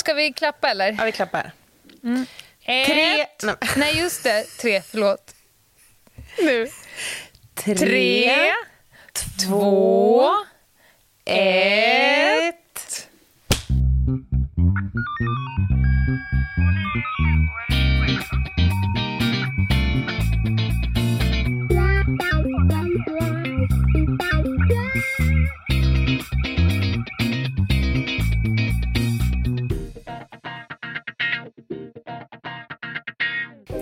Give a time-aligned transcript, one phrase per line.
[0.00, 0.92] Ska vi klappa eller?
[0.98, 1.52] Ja, vi klappar.
[2.64, 2.86] Ett.
[2.86, 3.26] Tre...
[3.42, 3.56] Nej.
[3.76, 4.44] Nej, just det.
[4.44, 5.34] Tre, förlåt.
[6.38, 6.68] Nu.
[7.54, 8.52] Tre, Tre,
[9.46, 10.30] två,
[11.24, 12.54] ett.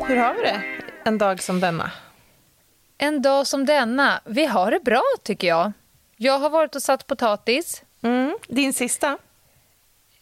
[0.08, 0.62] Hur har vi det
[1.04, 1.90] en dag som denna?
[2.98, 4.20] En dag som denna.
[4.24, 5.72] Vi har det bra, tycker jag.
[6.16, 7.82] Jag har varit och satt potatis.
[8.02, 9.18] Mm, din sista?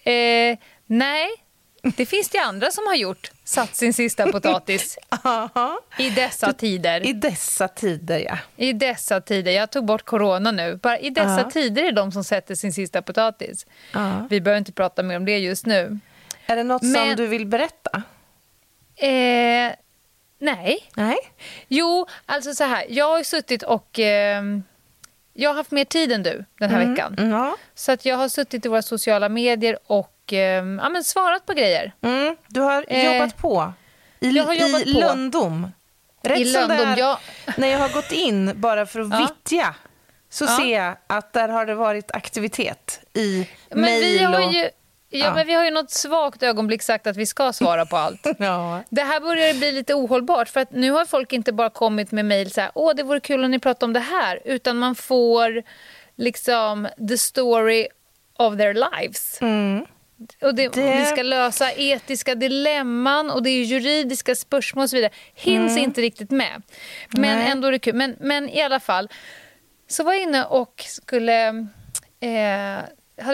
[0.05, 1.29] Eh, nej,
[1.83, 3.31] det finns det andra som har gjort.
[3.45, 5.81] Satt sin sista potatis Aha.
[5.99, 7.07] i dessa tider.
[7.07, 8.39] I dessa tider, ja.
[8.57, 9.53] I dessa tider.
[9.53, 10.77] Jag tog bort corona nu.
[10.77, 11.51] Bara I dessa Ja.
[11.51, 13.67] tider är de som sätter sin sista potatis.
[13.93, 14.27] Ja.
[14.31, 15.99] Vi behöver inte prata mer om det just nu.
[16.47, 18.03] Är det något som Men- du vill berätta?
[18.97, 19.73] Eh,
[20.39, 20.79] nej.
[20.95, 21.17] Nej.
[21.69, 22.87] Jo, alltså så här.
[22.89, 23.99] Jag har suttit och...
[23.99, 24.43] Eh,
[25.39, 27.17] jag har haft mer tid än du den här veckan.
[27.31, 27.57] Ja.
[27.75, 31.53] Så att jag har suttit i våra sociala medier och eh, ja, men svarat på
[31.53, 31.93] grejer.
[32.03, 32.37] Mm.
[32.49, 33.73] Du har Eh, jobbat på.
[34.21, 35.01] I, jag har jobbat i på.
[35.01, 35.71] Lundom.
[36.23, 37.21] Rätt I Lundom, är, ja.
[37.57, 39.19] När jag har gått in bara för att Ja.
[39.19, 39.75] vittja
[40.31, 40.59] så Ja.
[40.61, 44.53] ser jag att där har det varit aktivitet i mejl och...
[44.53, 44.69] ju...
[45.09, 45.35] Ja, Ja.
[45.35, 48.27] men vi har ju något svagt ögonblick sagt att vi ska svara på allt.
[48.39, 48.83] Ja.
[48.91, 52.25] Det här börjar bli lite ohållbart för att nu har folk inte bara kommit med
[52.25, 54.95] mejl så här, åh det vore kul om ni pratade om det här, utan man
[54.95, 55.63] får
[56.17, 57.87] liksom the story
[58.39, 59.39] of their lives.
[60.43, 64.97] Och det, Det- Vi ska lösa etiska dilemman och det är juridiska spörsmål och så
[64.97, 65.13] vidare.
[65.35, 66.63] Hinns inte riktigt med.
[67.11, 67.51] Men Nej.
[67.51, 67.95] ändå är det kul.
[67.95, 69.09] Men, men i alla fall,
[69.89, 71.47] så var jag inne och skulle...
[72.21, 72.85] Eh,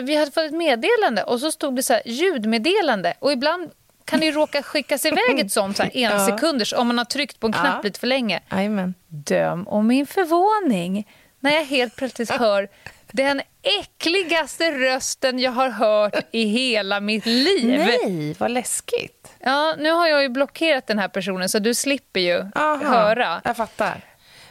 [0.03, 3.15] vi hade fått ett meddelande och så stod det så här ljudmeddelande.
[3.19, 3.71] Och ibland
[4.05, 6.27] kan det ju råka skickas iväg ett sånt så här en Ja.
[6.27, 7.81] sekunders om man har tryckt på en knapp Ja.
[7.83, 8.41] lite för länge.
[8.51, 8.95] Jajamän.
[9.09, 11.09] Döm om min förvåning
[11.41, 12.69] när jag helt plötsligt hör
[13.13, 13.43] den
[13.81, 17.79] äckligaste rösten jag har hört i hela mitt liv.
[17.79, 19.33] Nej, vad läskigt.
[19.39, 23.41] Ja, nu har jag ju blockerat den här personen så du slipper ju Aha, höra.
[23.45, 24.01] Jag fattar.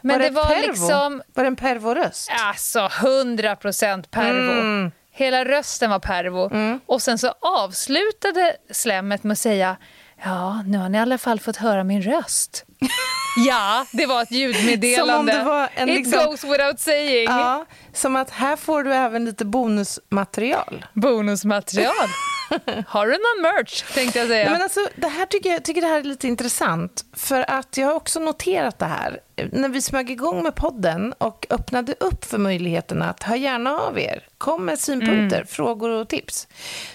[0.01, 0.67] Men det var pervo?
[0.67, 2.31] liksom- Var det en pervoröst?
[2.47, 4.51] Alltså, 100 procent pervo.
[4.51, 4.91] Mm.
[5.13, 6.79] Hela rösten var pervo.
[6.85, 9.77] Och sen så avslutade slemmet med att säga
[10.23, 12.65] Ja, nu har ni i alla fall fått höra min röst.
[13.47, 15.11] ja, det var ett ljudmeddelande.
[15.13, 17.25] Som om det var en It liksom- goes without saying.
[17.29, 20.85] Ja, som att här får du även lite bonusmaterial.
[20.93, 21.93] Bonusmaterial.
[22.87, 24.43] har du någon merch, tänkte jag säga.
[24.43, 27.05] Nej, men alltså, det här tycker jag tycker det här är lite intressant.
[27.13, 29.19] För att jag har också noterat det här.
[29.51, 33.99] När vi smög igång med podden och öppnade upp för möjligheterna att hör gärna av
[33.99, 34.23] er.
[34.37, 35.47] Kom med synpunkter, Mm.
[35.47, 36.47] frågor och tips.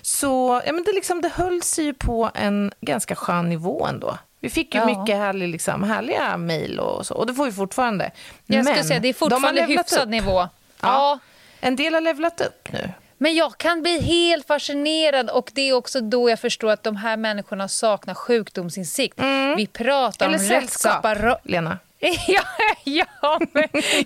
[0.03, 4.19] Så ja, men det, liksom, det höll sig ju på en ganska skön nivå ändå.
[4.41, 4.87] Vi fick ju Ja.
[4.87, 7.15] mycket härlig, liksom, härliga mejl och så.
[7.15, 8.11] Och det får vi fortfarande.
[8.47, 10.09] jag skulle Men säga, det är de fortfarande levlat hyfsad upp.
[10.09, 10.39] nivå.
[10.41, 10.49] Ja.
[10.81, 11.19] Ja.
[11.61, 12.91] En del har levlat upp nu.
[13.19, 16.97] Men jag kan bli helt fascinerad och det är också då jag förstår att de
[16.97, 19.19] här människorna saknar sjukdomsinsikt.
[19.57, 20.41] Vi pratar Mm.
[20.41, 21.41] Eller om rättsapparat.
[21.45, 21.79] Lena.
[22.29, 22.43] ja,
[22.85, 23.41] ja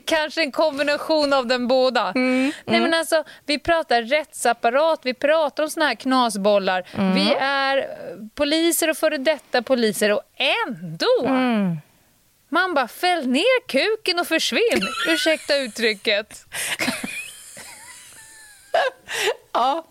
[0.05, 2.13] kanske en kombination av den båda.
[2.15, 6.87] Mm, Nej, men alltså, vi pratar rättsapparat, vi pratar om såna här knasbollar.
[6.97, 7.15] Mm.
[7.15, 7.85] Vi är eh,
[8.35, 10.23] poliser och före detta poliser och
[10.67, 11.77] ändå Mm.
[12.49, 14.83] man bara fäll ner kuken och försvinn.
[15.09, 16.45] Ursäkta uttrycket.
[19.53, 19.87] Ja,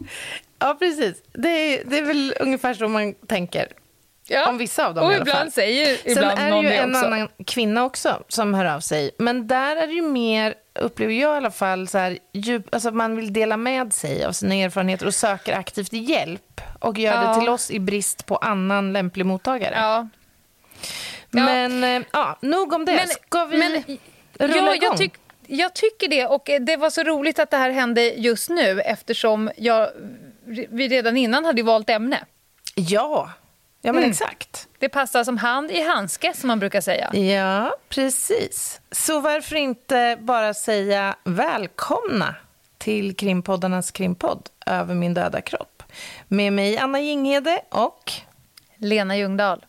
[0.59, 1.23] ja precis.
[1.34, 3.67] Det är, det är väl ungefär så man tänker.
[4.31, 4.50] Ja.
[4.50, 5.51] Om vissa av dem Och i alla ibland fall.
[5.51, 7.06] säger Sen ibland är det ju en också.
[7.06, 9.12] annan kvinna också som hör av sig.
[9.17, 12.91] Men där är det ju mer, upplever jag i alla fall, så här, djup, alltså
[12.91, 16.61] man vill dela med sig av sina erfarenheter och söker aktivt hjälp.
[16.79, 17.28] Och gör Ja.
[17.34, 19.75] det till oss i brist på annan lämplig mottagare.
[19.75, 20.07] Ja.
[21.29, 22.94] Men eh, ja, nog om det.
[22.96, 23.84] Men- Ska vi men-
[24.34, 24.90] rulla ja, igång?
[24.90, 25.13] jag, tyck,
[25.50, 26.26] jag tycker det.
[26.26, 29.90] Och det var så roligt att det här hände just nu eftersom jag,
[30.70, 32.26] vi redan innan hade valt ämne.
[32.76, 33.32] Ja,
[33.82, 34.09] ja men Mm.
[34.09, 34.68] exakt.
[34.79, 37.16] Det passar som hand i handske, som man brukar säga.
[37.16, 38.82] Ja, precis.
[38.91, 42.35] Så varför inte bara säga välkomna
[42.78, 45.84] till krimpoddarnas krimpodd Över min döda kropp.
[46.28, 48.12] Med mig Anna Jinghede och...
[48.82, 49.66] Lena Ljungdahl.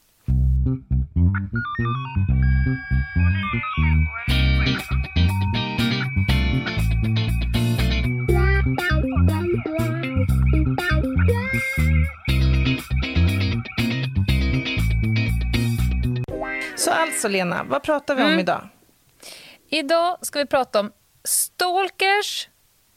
[17.20, 18.40] Så Lena, vad pratar vi om Mm.
[18.40, 18.68] idag?
[19.68, 20.92] Idag ska vi prata om
[21.24, 22.48] stalkers,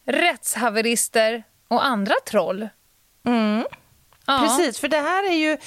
[0.05, 2.69] rättshaverister och andra troll.
[3.25, 3.65] Mm.
[4.25, 4.39] Ja.
[4.41, 4.79] precis.
[4.79, 5.57] För det här är ju,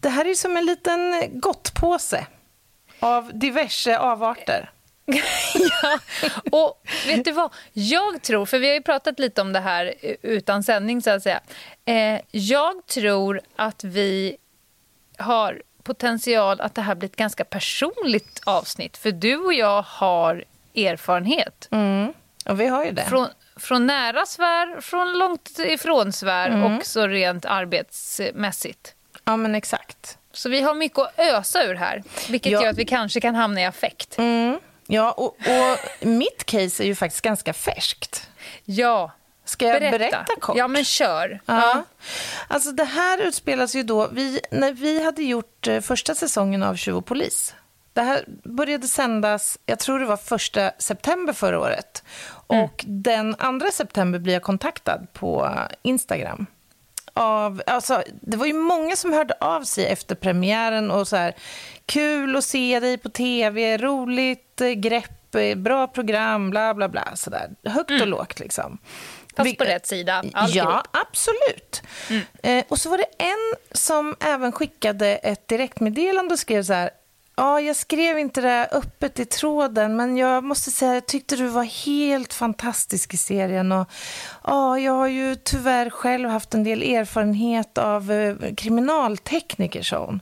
[0.00, 2.26] det här är som en liten gottpåse
[3.00, 4.70] av diverse avarter.
[5.54, 5.98] ja,
[6.52, 7.52] och vet du vad?
[7.72, 11.22] Jag tror, för vi har ju pratat lite om det här utan sändning så att
[11.22, 11.40] säga.
[11.84, 14.36] Eh, jag tror att vi
[15.18, 18.96] har potential att det här blir ett ganska personligt avsnitt.
[18.96, 20.44] För du och jag har
[20.76, 21.68] erfarenhet.
[21.70, 22.12] Mm.
[22.46, 23.04] Och vi har ju det.
[23.04, 26.76] Från, från nära sfär, från långt ifrån sfär Mm.
[26.76, 28.94] också rent arbetsmässigt.
[29.24, 30.18] Ja, men exakt.
[30.32, 32.02] Så vi har mycket att ösa ur här.
[32.28, 32.62] Vilket Ja.
[32.62, 34.18] gör att vi kanske kan hamna i affekt.
[34.18, 34.58] Mm.
[34.86, 38.28] Ja, och, och mitt case är ju faktiskt ganska färskt.
[38.64, 39.10] Ja,
[39.44, 39.98] Ska jag berätta.
[39.98, 40.56] berätta, kort?
[40.56, 41.40] Ja, men kör.
[41.46, 41.84] Ja.
[42.48, 46.76] Alltså det här utspelas ju då, vi, när vi hade gjort eh, första säsongen av
[46.76, 47.54] Tjuv och polis.
[47.92, 52.02] Det här började sändas, jag tror det var första september förra året.
[52.46, 56.46] Och den andra september blir jag kontaktad på Instagram.
[57.14, 61.34] Av, alltså, det var ju många som hörde av sig efter premiären och så här,
[61.86, 67.16] kul att se dig på tv, roligt eh, grepp, eh, bra program, bla bla bla.
[67.16, 67.50] Så där.
[67.64, 68.78] Högt och lågt liksom.
[69.36, 70.24] Fast på rätt sida.
[70.32, 70.68] Alltihop.
[70.68, 71.82] Ja, absolut.
[72.42, 76.90] Eh, och så var det en som även skickade ett direktmeddelande och skrev så här.
[77.36, 81.46] Ja, jag skrev inte det öppet i tråden, men jag måste säga jag tyckte du
[81.46, 83.72] var helt fantastisk i serien.
[83.72, 83.88] Och,
[84.44, 90.20] ja, jag har ju tyvärr själv haft en del erfarenhet av eh, kriminaltekniker, sa hon.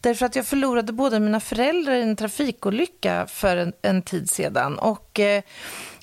[0.00, 4.78] Därför att jag förlorade båda mina föräldrar i en trafikolycka för en, en tid sedan.
[4.78, 5.42] Och eh,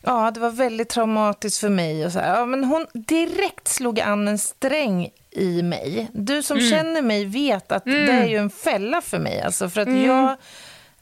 [0.04, 2.06] ja, det var väldigt traumatiskt för mig.
[2.06, 2.40] Och så här.
[2.40, 6.10] Ja, men hon direkt slog an en sträng i mig.
[6.14, 9.42] Du som känner mig vet att det är ju en fälla för mig.
[9.42, 10.38] Alltså för att jag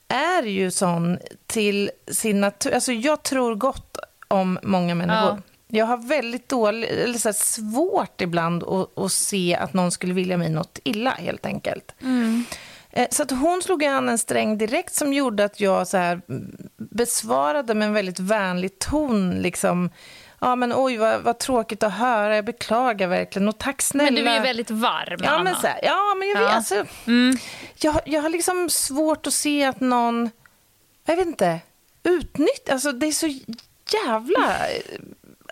[0.07, 2.73] är ju sån till sin natur.
[2.73, 5.29] Alltså jag tror gott om många människor.
[5.29, 5.37] Ja.
[5.73, 10.13] Jag har väldigt dålig, eller så här, svårt ibland att, att se att någon skulle
[10.13, 11.95] vilja mig något illa, helt enkelt.
[12.91, 16.21] Eh, Så att hon slog an en sträng direkt som gjorde att jag så här
[16.29, 19.31] mm, besvarade med en väldigt vänlig ton.
[19.41, 19.89] Liksom,
[20.39, 22.35] ja, men oj, vad, vad tråkigt att höra.
[22.35, 23.47] Jag beklagar verkligen.
[23.47, 24.11] Och tack snälla.
[24.11, 25.43] Men du är ju väldigt varm, Ja, Anna.
[25.43, 26.55] men, så här, ja, men jag vet, Ja.
[26.55, 26.85] alltså,
[27.75, 30.29] jag, jag har liksom svårt att se att någon,
[31.05, 31.59] jag vet inte,
[32.03, 33.27] utnyttjar, alltså det är så
[34.07, 34.55] jävla,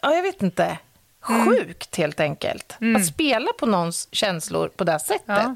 [0.01, 0.77] ja jag vet inte,
[1.21, 2.75] sjukt helt enkelt.
[2.97, 5.21] Att spela på någons känslor på det sättet.
[5.25, 5.55] Ja.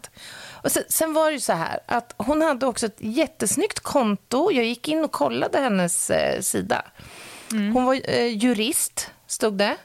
[0.63, 4.51] Och sen, sen var det ju så här att hon hade också ett jättesnyggt konto.
[4.51, 6.85] Jag gick in och kollade hennes eh, sida.
[7.73, 9.75] Hon var eh, jurist, stod det.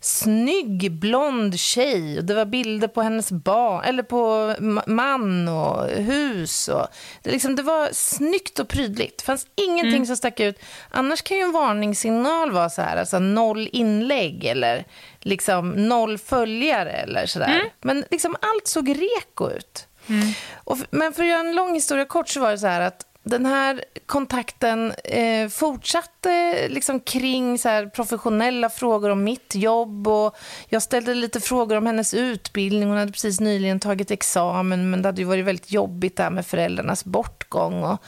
[0.00, 2.18] Snygg, blond tjej.
[2.18, 4.16] Och det var bilder på hennes barn, eller på
[4.58, 6.68] ma- man och hus.
[6.68, 6.86] Och,
[7.22, 9.18] det, liksom, det var snyggt och prydligt.
[9.18, 10.58] Det fanns ingenting som stack ut.
[10.90, 14.84] Annars kan ju en varningssignal vara så här, alltså noll inlägg eller
[15.20, 17.48] liksom noll följare eller sådär.
[17.82, 19.86] Men liksom allt såg reko ut.
[20.08, 20.28] Mm.
[20.64, 23.06] Och, men för att göra en lång historia kort så var det så här att
[23.28, 30.08] den här kontakten eh, fortsatte liksom kring så här professionella frågor om mitt jobb.
[30.08, 30.36] och
[30.68, 32.88] Jag ställde lite frågor om hennes utbildning.
[32.88, 36.46] Hon hade precis nyligen tagit examen men det hade ju varit väldigt jobbigt där med
[36.46, 37.84] föräldrarnas bortgång.
[37.84, 38.02] Och,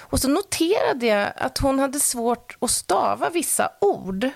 [0.00, 4.30] och så noterade jag att hon hade svårt att stava vissa ord.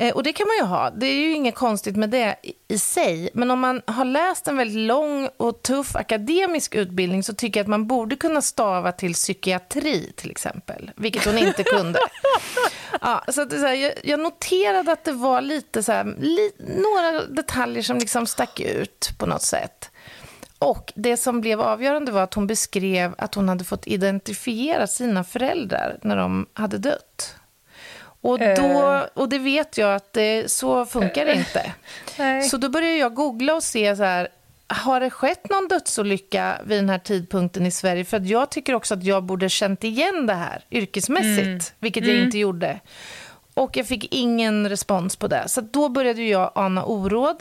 [0.00, 0.90] Eh, Och det kan man ju ha.
[0.90, 3.30] Det är ju inget konstigt med det i- i sig.
[3.34, 7.64] Men om man har läst en väldigt lång och tuff akademisk utbildning så tycker jag
[7.64, 10.90] att man borde kunna stava till psykiatri till exempel.
[10.96, 11.98] Vilket hon inte kunde.
[13.00, 16.50] Ja, så att så här, jag, jag noterade att det var lite så här, li,
[16.58, 19.90] några detaljer som liksom stack ut på något sätt.
[20.58, 25.24] Och det som blev avgörande var att hon beskrev att hon hade fått identifiera sina
[25.24, 27.34] föräldrar när de hade dött.
[28.20, 31.72] Och, då, och det vet jag att det, så funkar det inte.
[32.50, 34.28] Så då började jag googla och se så här,
[34.66, 38.04] har det skett någon dödsolycka vid den här tidpunkten i Sverige?
[38.04, 42.38] För jag tycker också att jag borde känt igen det här yrkesmässigt, vilket jag inte
[42.38, 42.80] gjorde.
[43.54, 45.44] Och jag fick ingen respons på det.
[45.48, 47.36] Så då började jag ana oråd.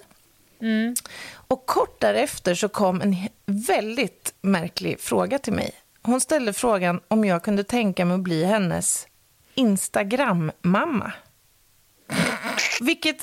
[1.33, 3.15] Och kort därefter så kom en
[3.45, 5.71] väldigt märklig fråga till mig.
[6.01, 9.07] Hon ställde frågan om jag kunde tänka mig att bli hennes
[9.57, 11.11] Instagram-mamma.
[12.81, 13.21] Vilket,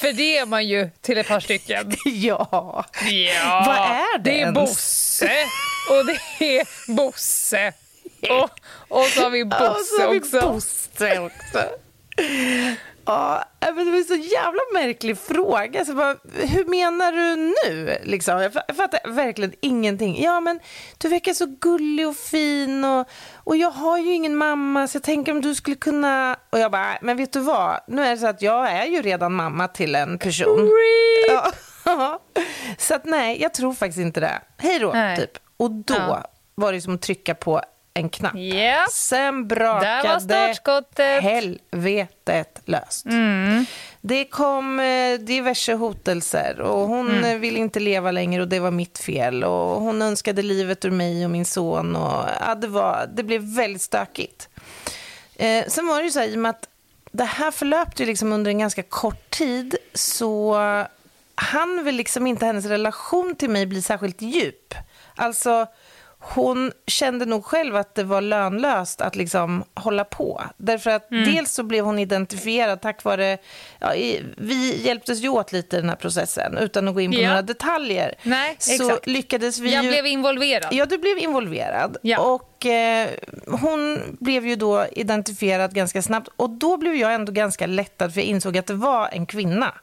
[0.00, 1.96] För det är man ju till ett par stycken.
[2.04, 2.84] ja.
[3.10, 4.54] Ja, Vad är det Det är ens?
[4.54, 5.30] Bosse
[5.90, 7.72] och det är Bosse.
[8.30, 8.50] Och,
[8.88, 10.20] och så har vi Och så Bosse har vi.
[10.40, 11.62] Bosse också.
[13.06, 15.84] Ja, men det var en så jävla märklig fråga.
[15.84, 17.98] Så bara, hur menar du nu?
[18.04, 20.22] Liksom, jag fa- jag fattar verkligen ingenting.
[20.22, 20.60] Ja, men
[20.98, 25.02] du verkar så gullig och fin och, och jag har ju ingen mamma så jag
[25.02, 26.36] tänker om du skulle kunna...
[26.50, 27.80] Och jag bara, men vet du vad?
[27.88, 30.70] Nu är det så att jag är ju redan mamma till en person.
[31.28, 31.52] Ja.
[32.78, 34.40] så att nej, jag tror faktiskt inte det.
[34.58, 35.16] Hej då, Nej.
[35.16, 35.30] typ.
[35.56, 36.24] Och då Ja.
[36.54, 37.60] var det som att trycka på
[37.96, 38.34] en knapp.
[38.36, 38.90] Japp.
[38.90, 40.50] Sen brakade
[41.22, 43.06] helvetet löst.
[43.06, 43.64] Mm.
[44.00, 47.24] Det kom eh, diverse hotelser och hon Mm.
[47.24, 49.44] eh, ville inte leva längre och det var mitt fel.
[49.44, 51.96] Och hon önskade livet ur mig och min son.
[51.96, 54.48] Och, ja, det, var, det blev väldigt stökigt.
[55.36, 56.68] Eh, sen var det ju så här, i och med att
[57.12, 60.56] det här förlöpte liksom under en ganska kort tid så
[61.34, 64.74] han vill liksom inte hennes relation till mig bli särskilt djup.
[65.16, 65.66] Alltså,
[66.34, 70.42] hon kände nog själv att det var lönlöst att liksom hålla på.
[70.56, 71.24] Därför att Mm.
[71.34, 73.38] dels så blev hon identifierad tack vare...
[73.78, 73.92] Ja,
[74.36, 77.28] vi hjälptes ju åt lite i den här processen utan att gå in på Ja.
[77.28, 78.14] några detaljer.
[78.22, 79.06] Nej, så exakt.
[79.06, 79.90] lyckades vi Jag ju...
[79.90, 80.68] blev involverad.
[80.74, 81.96] Ja, du blev involverad.
[82.02, 82.18] Ja.
[82.20, 83.08] Och eh,
[83.46, 86.28] hon blev ju då identifierad ganska snabbt.
[86.36, 89.74] Och då blev jag ändå ganska lättad för jag insåg att det var en kvinna.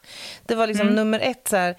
[0.45, 1.75] Det var liksom nummer ett så här,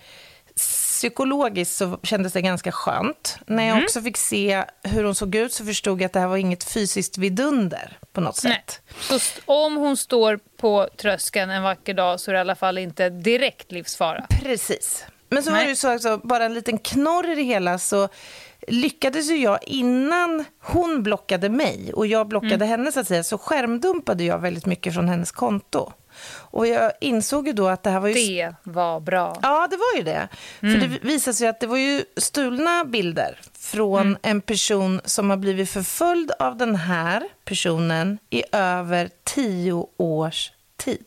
[1.04, 3.38] Psykologiskt så kändes det ganska skönt.
[3.46, 6.26] När jag också fick se hur hon såg ut så förstod jag att det här
[6.26, 8.64] var inget fysiskt vidunder på något Nej.
[8.66, 8.80] sätt.
[9.20, 12.78] Så om hon står på tröskeln en vacker dag så är det i alla fall
[12.78, 14.26] inte direkt livsfara.
[14.42, 15.04] Precis.
[15.28, 15.66] Men så var Nej.
[15.66, 18.08] det ju så också, bara en liten knorr i det hela så
[18.68, 22.68] lyckades ju jag innan hon blockade mig och jag blockade Mm.
[22.68, 25.92] henne så att säga så skärmdumpade jag väldigt mycket från hennes konto.
[26.50, 28.14] Och jag insåg ju då att det här var ju...
[28.14, 29.38] Det var bra.
[29.42, 30.28] Ja, det var ju det.
[30.60, 30.80] För Mm.
[30.80, 34.18] det visade sig att det var ju stulna bilder från Mm.
[34.22, 41.04] en person som har blivit förföljd av den här personen i över tio års tid.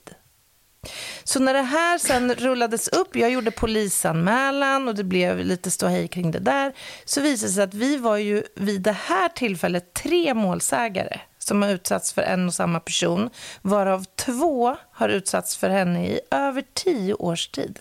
[1.24, 6.08] Så när det här sen rullades upp, jag gjorde polisanmälan och det blev lite ståhej
[6.08, 6.74] kring det där,
[7.06, 11.62] så visade det sig att vi var ju vid det här tillfället tre målsägare som
[11.62, 13.30] har utsatts för en och samma person,
[13.62, 17.80] varav två har utsatts för henne i över tio års tid.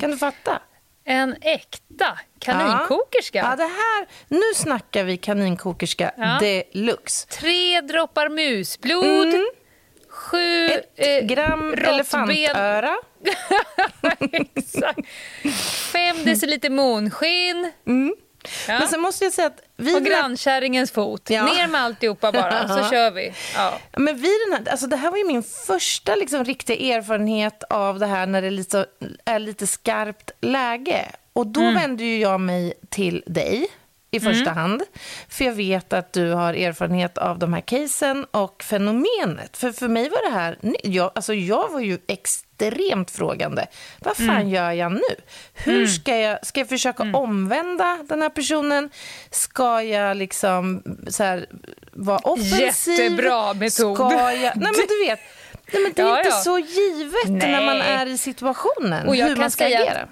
[0.00, 0.62] Kan du fatta?
[1.04, 3.38] En äkta kaninkokerska.
[3.38, 6.38] Ja, det här, nu snackar vi kaninkokerska Ja.
[6.40, 7.26] deluxe.
[7.28, 9.34] Tre droppar musblod.
[10.08, 10.78] Sju Mm.
[10.96, 11.94] Ett eh, gram råttben.
[11.94, 12.96] elefantöra.
[14.56, 14.98] Exakt.
[15.92, 17.72] Fem deciliter månskinn.
[18.68, 18.78] Ja.
[18.78, 21.30] Men sen måste jag säga att vi Och grannkärringens fot.
[21.30, 21.44] Ja.
[21.44, 23.32] Ner med alltihopa bara, så kör vi.
[23.54, 23.78] Ja.
[23.96, 27.98] Men vid den här, alltså det här var ju min första liksom, riktiga erfarenhet av
[27.98, 28.86] det här när det lite,
[29.24, 31.06] är lite skarpt läge.
[31.32, 31.74] Och då Mm.
[31.74, 33.66] vände ju jag mig till dig
[34.10, 34.82] i första hand.
[35.28, 39.56] För jag vet att du har erfarenhet av de här casen och fenomenet.
[39.56, 43.66] För för mig var det här, jag, alltså jag var ju extremt frågande.
[44.00, 44.34] Vad Mm.
[44.34, 45.00] fan gör jag nu?
[45.54, 48.90] Hur ska jag, ska jag försöka omvända den här personen?
[49.30, 51.46] Ska jag liksom så här,
[51.92, 52.94] vara offensiv?
[53.04, 53.96] Jättebra metod.
[53.96, 55.20] Ska jag, nej men du vet,
[55.72, 56.36] nej, men det är Ja, inte ja.
[56.36, 57.88] så givet när man Nej.
[57.90, 59.08] är i situationen.
[59.08, 60.08] Och jag hur man ska säga agera.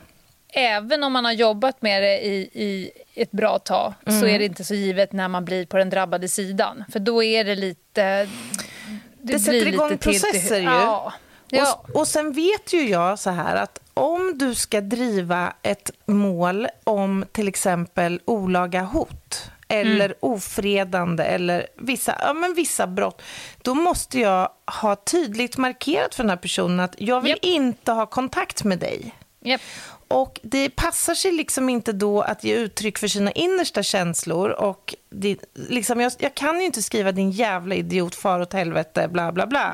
[0.52, 4.20] Även om man har jobbat med det i, i ett bra tag Mm.
[4.20, 6.84] så är det inte så givet när man blir på den drabbade sidan.
[6.92, 8.02] För då är det lite...
[8.02, 10.62] Det, Det sätter igång lite till- processer ju.
[10.64, 11.12] Ja.
[11.50, 11.82] ja.
[11.88, 16.68] Och, och sen vet ju jag så här att om du ska driva ett mål
[16.84, 20.16] om till exempel olaga hot eller Mm.
[20.20, 23.22] ofredande eller vissa, ja, men vissa brott,
[23.62, 24.48] då måste jag
[24.82, 27.38] ha tydligt markerat för den här personen att jag vill Japp.
[27.44, 29.14] inte ha kontakt med dig.
[29.40, 29.60] Japp.
[30.08, 34.50] Och det passar sig liksom inte då att ge uttryck för sina innersta känslor.
[34.50, 39.08] Och det, liksom jag, jag kan ju inte skriva din jävla idiot, far åt helvete,
[39.08, 39.72] bla bla bla.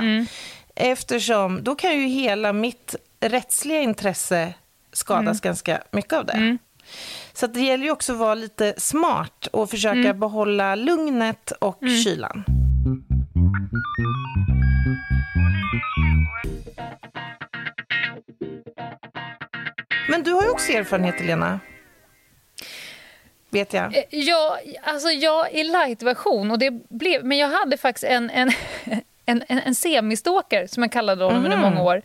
[0.74, 4.54] Eftersom då kan ju hela mitt rättsliga intresse
[4.92, 6.32] skadas ganska mycket av det.
[7.32, 11.78] Så att det gäller ju också att vara lite smart och försöka behålla lugnet och
[12.04, 12.44] kylan.
[20.12, 21.61] Men du har ju också erfarenhet, Helena.
[23.50, 23.97] Vet jag.
[23.97, 26.50] Eh, Ja, alltså jag i light-version.
[26.50, 28.50] Och det blev, men jag hade faktiskt en, en,
[29.26, 32.02] en, en, en semistalker, som jag kallade honom under många år.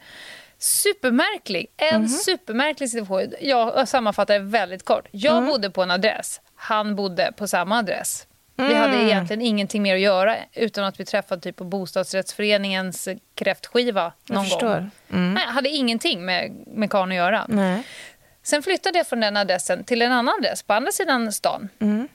[0.58, 1.68] Supermärklig.
[1.78, 3.34] En supermärklig situation.
[3.42, 5.08] Jag sammanfattar det väldigt kort.
[5.12, 6.42] Jag bodde på en adress.
[6.56, 8.28] Han bodde på samma adress.
[8.58, 14.14] Vi hade egentligen ingenting mer att göra utan att vi träffade typ på bostadsrättsföreningens kräftskiva
[14.30, 14.76] någon Jag förstår.
[14.76, 14.90] Mm.
[15.10, 15.34] gång.
[15.34, 17.46] Nej, jag hade ingenting med, med karln att göra.
[17.50, 17.84] Nej.
[18.44, 21.70] Sen flyttade jag från den adressen till en annan adress på andra sidan stan.
[21.80, 22.08] Mm.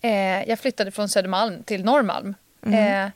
[0.00, 2.34] Eh, jag flyttade från Södermalm till Norrmalm.
[2.66, 3.04] Mm.
[3.06, 3.10] Eh,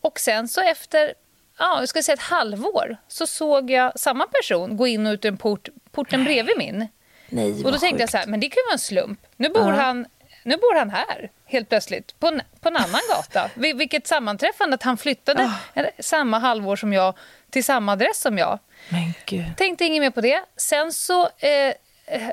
[0.00, 1.14] och sen så efter
[1.58, 5.24] ja, jag ska säga ett halvår så såg jag samma person gå in och ut
[5.24, 6.88] ur en port, porten bredvid min.
[7.28, 8.10] Nej, Och då tänkte jag sjukt.
[8.10, 9.20] så här, men det kan ju vara en slump.
[9.36, 10.06] Nu bor, han,
[10.42, 13.50] nu bor han här helt plötsligt på en, på en annan gata.
[13.54, 17.14] Vil- Vilket sammanträffande att han flyttade eh, samma halvår som jag
[17.50, 18.58] till samma adress som jag.
[18.88, 19.44] Men gud.
[19.56, 20.40] Tänkte inget mer på det.
[20.56, 21.74] Sen så eh,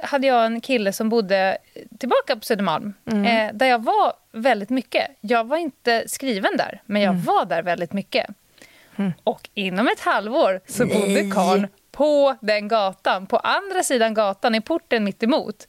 [0.04, 1.58] hade jag en kille som bodde
[2.00, 2.94] tillbaka på Södermalm.
[3.12, 3.26] Mm.
[3.26, 5.08] Eh, där jag var väldigt mycket.
[5.22, 7.24] Jag var inte skriven där, men jag Mm.
[7.26, 8.28] var där väldigt mycket.
[9.24, 14.62] Och inom ett halvår så bodde karln på den gatan, på andra sidan gatan, i
[14.62, 15.68] porten mitt emot.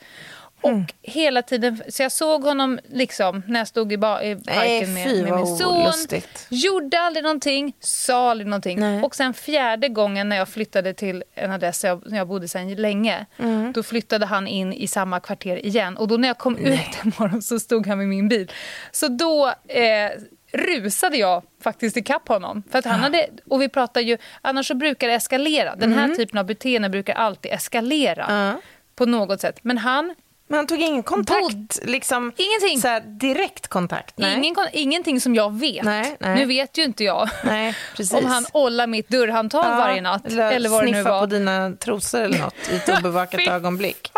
[0.66, 0.87] Och Mm.
[1.02, 5.04] hela tiden, så jag såg honom liksom när jag stod i, ba, i parken med,
[5.11, 5.82] fy, med vad min son.
[5.82, 6.46] olustigt.
[6.50, 8.80] Gjorde aldrig någonting, sa aldrig någonting.
[8.80, 9.02] Nej.
[9.02, 12.49] Och sen fjärde gången när jag flyttade till en adress där jag, när jag bodde
[12.49, 13.73] sedan länge, Mm.
[13.73, 15.96] då flyttade han in i samma kvarter igen.
[15.96, 18.52] Och då när jag kom ut en morgon så stod han med min bil.
[18.92, 20.11] Så då eh,
[20.52, 22.62] rusade jag faktiskt ikapp honom.
[22.70, 22.90] För att Ah.
[22.90, 25.76] han hade, och vi pratar ju, annars så brukar det eskalera.
[25.76, 28.46] Den här typen av beteende brukar alltid eskalera Mm.
[28.46, 28.54] Ja.
[28.94, 29.58] på något sätt.
[29.62, 30.14] Men han
[30.48, 31.40] Men han tog ingen kontakt?
[31.40, 32.80] Bod- Liksom, Ingenting.
[32.80, 34.18] Så här, direkt kontakt?
[34.18, 34.34] Nej.
[34.36, 35.84] Ingen, ingenting som jag vet.
[35.84, 36.34] Nej, nej.
[36.34, 37.74] Nu vet ju inte jag Nej,
[38.12, 40.26] om han ollar mitt dörrhandtag Ja, varje natt.
[40.26, 41.20] Eller, Eller vad det nu var.
[41.20, 44.12] på dina trosor eller något i ett obevakat ögonblick.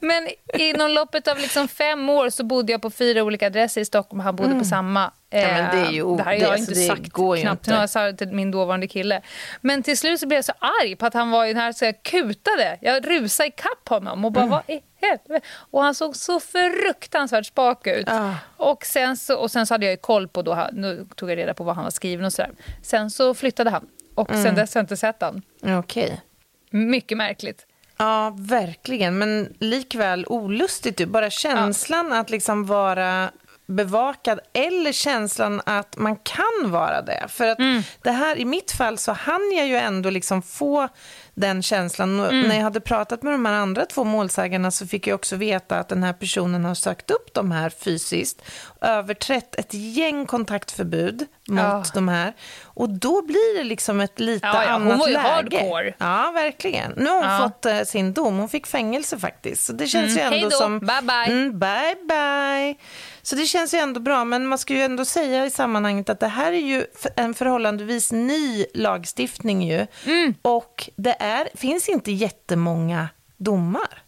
[0.00, 3.84] Men inom loppet av liksom fem år så bodde jag på fyra olika adresser i
[3.84, 5.12] Stockholm och han bodde på samma.
[5.32, 5.48] Mm.
[5.48, 7.36] Ja, men det är ju o- det här har jag alltså, inte det sagt går
[7.36, 7.66] knappt.
[7.68, 7.80] inte.
[7.80, 9.22] Jag sagt till min dåvarande kille.
[9.60, 10.52] Men till slut så blev jag så
[10.82, 12.78] arg på att han var i den här så jag kutade.
[12.80, 14.50] Jag rusade ikapp honom och bara Mm.
[14.50, 15.46] vad i helvete?
[15.70, 18.08] Och han såg så fruktansvärt spak ut.
[18.10, 18.34] Ah.
[18.56, 21.38] Och, sen så, och sen så hade jag ju koll på, då, nu tog jag
[21.38, 22.50] reda på vad han var skriven och sådär.
[22.82, 24.42] Sen så flyttade han och Mm.
[24.44, 25.42] sen dess har jag inte sett han.
[25.78, 26.20] Okej.
[26.70, 27.66] Mycket märkligt.
[28.00, 29.18] Ja, verkligen.
[29.18, 31.08] Men likväl olustigt.
[31.08, 33.30] Bara känslan att liksom vara
[33.70, 37.24] bevakad eller känslan att man kan vara det.
[37.28, 37.58] För att
[38.02, 40.88] det här, i mitt fall så hann jag ju ändå liksom få
[41.34, 42.20] den känslan.
[42.20, 45.36] Och När jag hade pratat med de här andra två målsägarna så fick jag också
[45.36, 48.42] veta att den här personen har sökt upp de här fysiskt,
[48.80, 51.84] överträtt ett gäng kontaktförbud mot Ja.
[51.94, 52.32] de här.
[52.64, 55.28] Och då blir det liksom ett lite Ja, ja, hon annat var ju läge.
[55.28, 55.94] hardcore.
[55.98, 56.92] Ja, verkligen.
[56.96, 57.38] Nu har hon Ja.
[57.42, 58.38] fått eh, sin dom.
[58.38, 59.64] Hon fick fängelse faktiskt.
[59.66, 60.32] Så det känns ju Mm.
[60.32, 60.56] ändå Hej då.
[60.56, 60.78] som...
[60.78, 61.26] Bye, bye.
[61.34, 62.74] Mm, bye, bye.
[63.30, 64.24] Så det känns ju ändå bra.
[64.24, 68.12] Men man ska ju ändå säga i sammanhanget att det här är ju en förhållandevis
[68.12, 69.86] ny lagstiftning ju.
[70.06, 70.34] Mm.
[70.42, 74.02] Och det är, finns inte jättemånga domar.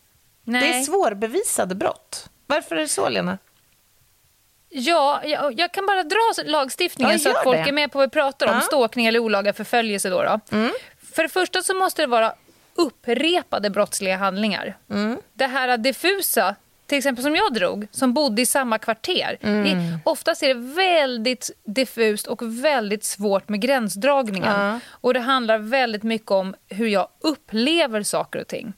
[0.45, 0.61] Nej.
[0.63, 2.31] Det är svårbevisade brott.
[2.47, 3.39] Varför är det så, Lena?
[4.69, 7.69] Ja, jag, jag kan bara dra lagstiftningen Ja, så att folk det.
[7.69, 8.55] är med på vad vi pratar om.
[8.55, 8.61] Ja.
[8.61, 10.09] Stalkning eller olaga förföljelse.
[10.09, 10.41] Då, då.
[11.15, 12.35] För det första så måste det vara
[12.75, 14.77] upprepade brottsliga handlingar.
[15.33, 16.55] Det här diffusa,
[16.93, 19.39] till exempel som jag drog, som bodde i samma kvarter.
[19.67, 24.61] I, oftast är det väldigt diffust och väldigt svårt med gränsdragningen.
[24.61, 24.81] Ja.
[24.89, 28.73] Och det handlar väldigt mycket om hur jag upplever saker och ting.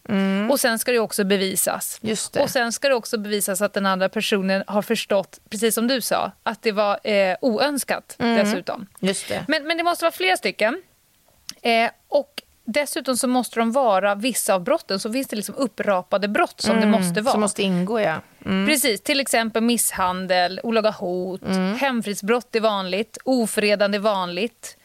[0.50, 1.98] Och sen ska det också bevisas.
[2.00, 2.40] Det.
[2.40, 6.00] Och sen ska det också bevisas att den andra personen har förstått, precis som du
[6.00, 8.86] sa, att det var eh, oönskat dessutom.
[9.00, 9.44] Just det.
[9.48, 10.82] Men, men det måste vara flera stycken.
[11.62, 16.28] Eh, och dessutom så måste de vara vissa av brotten, så finns det liksom upprapade
[16.28, 17.32] brott som det måste vara.
[17.32, 18.20] Som måste ingå, ja.
[18.44, 18.66] Mm.
[18.66, 21.42] Precis, till exempel misshandel, olaga hot,
[21.80, 24.76] hemfridsbrott är vanligt, ofredande är vanligt,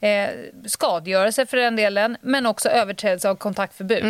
[0.00, 0.28] eh,
[0.66, 4.04] skadegörelse för den delen, men också överträdelse av kontaktförbud.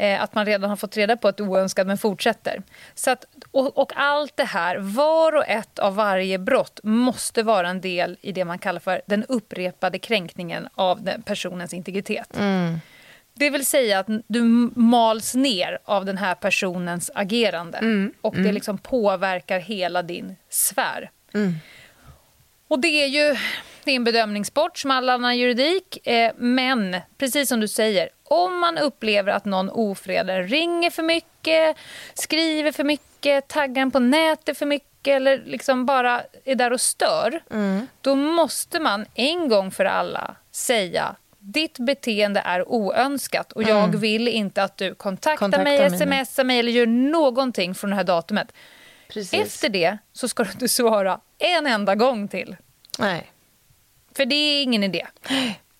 [0.00, 2.62] Eh, att man redan har fått reda på att det är oönskat men fortsätter.
[2.94, 7.68] Så att, och, och allt det här, var och ett av varje brott måste vara
[7.68, 12.28] en del i det man kallar för den upprepade kränkningen av den personens integritet.
[13.34, 14.42] Det vill säga att du
[14.74, 17.78] mals ner av den här personens agerande.
[18.20, 21.10] Och det liksom påverkar hela din sfär.
[22.70, 23.36] Och det är ju
[23.84, 26.06] det är en bedömningssport som all annan juridik.
[26.06, 31.76] Eh, men precis som du säger, om man upplever att någon ofredar, ringer för mycket,
[32.14, 36.80] skriver för mycket, taggar en på nätet för mycket eller liksom bara är där och
[36.80, 37.42] stör.
[38.00, 44.28] Då måste man en gång för alla säga ditt beteende är oönskat och jag vill
[44.28, 46.24] inte att du kontaktar, Kontakta mig, mig.
[46.26, 48.52] smsar mig eller gör någonting från det här datumet.
[49.10, 49.32] Precis.
[49.46, 52.56] Efter det så ska du inte svara en enda gång till.
[52.98, 53.30] Nej.
[54.16, 55.06] För det är ingen idé.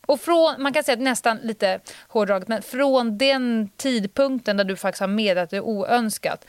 [0.07, 4.77] Och från, man kan säga att nästan lite hårdraget, men från den tidpunkten där du
[4.77, 6.45] faktiskt har meddelat att det är oönskat,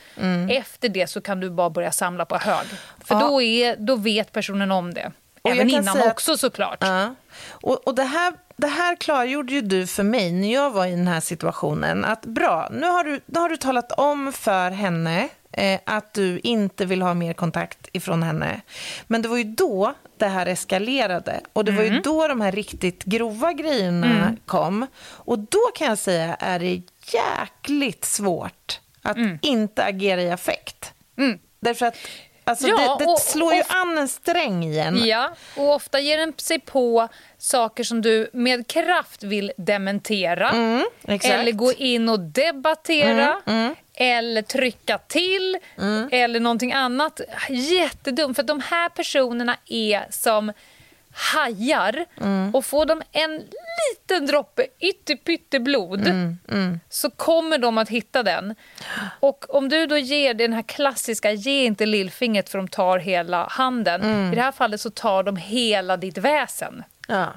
[0.48, 2.66] efter det så kan du bara börja samla på hög.
[3.04, 3.20] För Ja.
[3.20, 5.12] då, är, då vet personen om det.
[5.42, 6.78] Och Även innan säga också såklart.
[6.80, 7.14] Ja.
[7.48, 10.90] Och, och det, här, det här klargjorde ju du för mig när jag var i
[10.90, 12.04] den här situationen.
[12.04, 16.40] Att bra, nu har du, nu har du talat om för henne eh, att du
[16.42, 18.60] inte vill ha mer kontakt ifrån henne.
[19.06, 21.40] Men det var ju då det här eskalerade.
[21.52, 24.86] Och det var ju då de här riktigt grova grejerna kom.
[25.04, 30.92] Och då kan jag säga är det jäkligt svårt att inte agera i affekt.
[31.18, 31.38] Mm.
[31.60, 31.96] Därför att
[32.44, 35.00] Alltså Ja, det, det och- slår ju och- an en sträng igen.
[35.04, 40.50] Ja, och ofta ger den sig på saker som du med kraft vill dementera.
[40.50, 43.40] Mm, eller gå in och debattera.
[44.02, 45.58] Eller trycka till.
[46.10, 47.20] Eller någonting annat.
[47.48, 50.52] Jättedumt, för de här personerna är som
[51.14, 52.04] hajar.
[52.52, 53.30] Och får de en
[53.90, 56.10] liten droppe ytterpytte blod
[56.88, 58.54] så kommer de att hitta den.
[59.20, 63.46] Och om du då ger den här klassiska, ge inte lillfingret för de tar hela
[63.50, 64.32] handen.
[64.32, 67.32] I det här fallet så tar de hela ditt väsen Ja.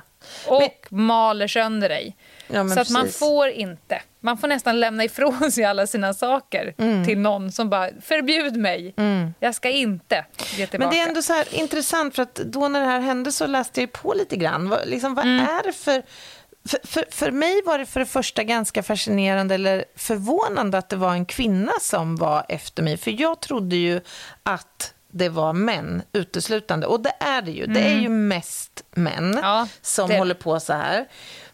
[0.48, 2.16] och maler sönder dig.
[2.48, 4.02] Ja, men så att man får inte.
[4.26, 7.06] Man får nästan lämna ifrån sig alla sina saker Mm.
[7.06, 8.94] till någon som bara förbjud mig.
[9.40, 10.78] Jag ska inte ge tillbaka.
[10.78, 13.48] Men det är ändå så här intressant, för att då när det här hände så
[13.48, 14.70] läste jag på lite grann.
[14.70, 15.46] Vad, liksom, vad Mm.
[15.46, 16.04] är det för...
[16.70, 20.96] För, för, för mig var det för det första ganska fascinerande eller förvånande att det
[20.96, 22.98] var en kvinna som var efter mig.
[22.98, 24.02] För jag trodde ju
[24.44, 26.88] att det var män uteslutande.
[26.88, 27.66] Och det är det ju.
[27.66, 29.40] Det är ju mest män Mm.
[29.44, 30.18] Ja, som det.
[30.18, 31.06] håller på så här.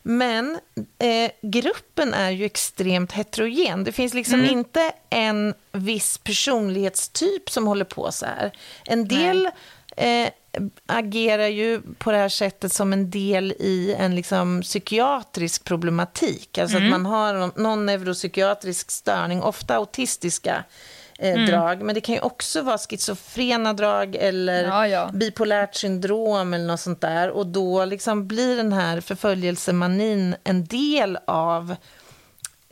[0.03, 0.59] Men
[0.99, 3.83] eh, gruppen är ju extremt heterogen.
[3.83, 4.51] Det finns liksom Mm.
[4.57, 8.51] inte en viss personlighetstyp som håller på så här.
[8.85, 9.49] En del
[9.97, 10.29] eh,
[10.85, 16.57] agerar ju på det här sättet som en del i en liksom psykiatrisk problematik.
[16.57, 16.87] Alltså Mm.
[16.93, 20.63] att man har någon, någon neuropsykiatrisk störning, ofta autistiska
[21.21, 21.45] eh, Mm.
[21.45, 21.81] drag.
[21.81, 25.09] Men det kan ju också vara schizofrena drag eller Ja, ja.
[25.13, 27.29] bipolärt syndrom eller något sånt där.
[27.29, 31.75] Och då liksom blir den här förföljelsemanin en del av...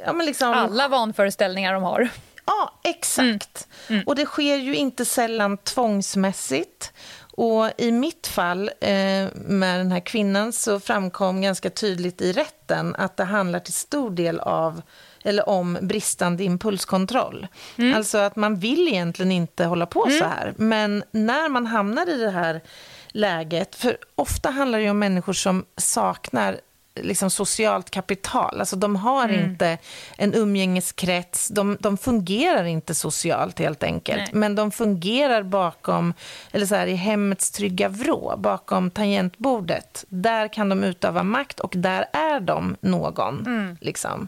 [0.05, 2.09] Ja, men liksom, Alla vanföreställningar de har.
[2.45, 3.67] Ja, exakt.
[3.89, 4.03] Mm.
[4.05, 6.91] Och det sker ju inte sällan tvångsmässigt.
[7.31, 12.95] Och i mitt fall eh, med den här kvinnan så framkom ganska tydligt i rätten
[12.95, 14.81] att det handlar till stor del av
[15.23, 17.47] eller om bristande impulskontroll.
[17.77, 17.95] Mm.
[17.95, 20.53] Alltså att man vill egentligen inte hålla på så här.
[20.57, 22.61] Men när man hamnar i det här
[23.07, 26.59] läget, för ofta handlar det om människor som saknar
[27.01, 28.59] liksom socialt kapital.
[28.59, 29.49] Alltså de har Mm.
[29.49, 29.77] inte
[30.17, 34.17] en umgängeskrets, de, de fungerar inte socialt helt enkelt.
[34.21, 34.29] Nej.
[34.33, 36.13] Men de fungerar bakom,
[36.51, 40.05] eller så här, i hemmets trygga vrå, bakom tangentbordet.
[40.09, 43.77] Där kan de utöva makt och där är de någon.
[43.81, 44.27] Liksom.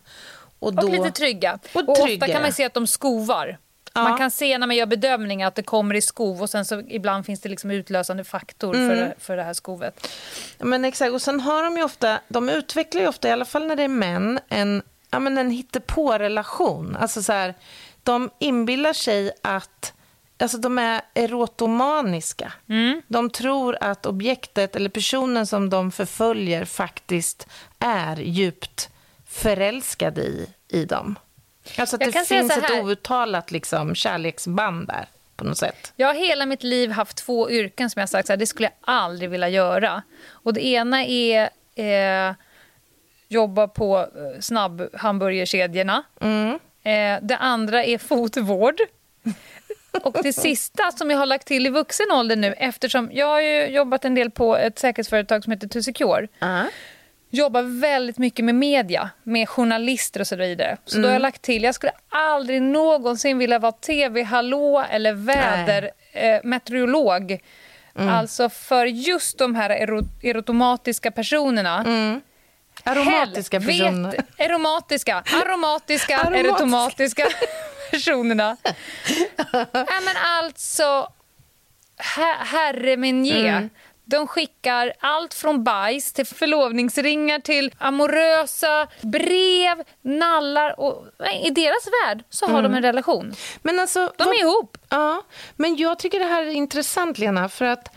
[0.62, 1.00] Och, då, Mm.
[1.00, 1.60] Och lite trygga.
[1.74, 2.32] Och Och, ofta tryggare.
[2.32, 3.58] kan man se att de skovar.
[3.94, 4.04] Ja.
[4.04, 6.80] Man kan se när man gör bedömningar att det kommer i skov och sen så
[6.88, 8.90] ibland finns det liksom utlösande faktor Mm.
[8.90, 10.08] för, det- för det här skovet.
[10.58, 13.68] Men exakt, och sen har de ju ofta, de utvecklar ju ofta, i alla fall
[13.68, 16.96] när det är män, en, ja, men en hittepå-relation.
[17.00, 17.54] Alltså så här,
[18.04, 19.94] de inbillar sig att,
[20.40, 22.54] alltså de är erotomaniska.
[23.08, 27.48] De tror att objektet eller personen som de förföljer faktiskt
[27.80, 28.90] är djupt
[29.32, 31.16] förälskad i, i dem.
[31.78, 35.94] Alltså att Jag det finns ett outtalat liksom, kärleksband där på något sätt.
[35.96, 38.68] Jag har hela mitt liv haft två yrken som jag sagt så här, det skulle
[38.68, 40.02] jag aldrig vilja göra.
[40.30, 42.36] Och det ena är eh,
[43.28, 46.04] jobba på eh, snabbhamburgerkedjorna.
[46.22, 46.60] Mm.
[46.84, 48.76] Eh, det andra är fotvård.
[50.04, 53.42] Och det sista som jag har lagt till i vuxen ålder nu eftersom jag har
[53.68, 56.28] jobbat en del på ett säkerhetsföretag som heter To Secure.
[57.34, 60.78] Jobbar väldigt mycket med media, med journalister och så vidare.
[60.86, 65.92] Så då har jag lagt till, jag skulle aldrig någonsin vilja vara tv-hallå eller väder,
[66.12, 67.40] eh, meteorolog.
[67.96, 71.78] Alltså för just de här ero- erotomatiska personerna.
[72.84, 74.18] Aromatiska Helvete.
[74.18, 74.46] personer.
[74.46, 75.16] Aromatiska,
[75.46, 77.28] aromatiska, Aromatiska.
[77.92, 78.58] personerna.
[79.54, 79.66] Nej,
[80.06, 81.12] men alltså,
[81.98, 83.26] her- herre min.
[83.32, 83.70] Mm.
[84.12, 90.80] De skickar allt från bajs till förlovningsringar till amorösa brev, nallar.
[90.80, 91.06] Och
[91.44, 93.34] I deras värld så har de en relation.
[93.62, 94.78] Men alltså, De vad- är ihop.
[94.90, 95.22] Ja,
[95.56, 97.88] men jag tycker det här är intressant, Lena, för att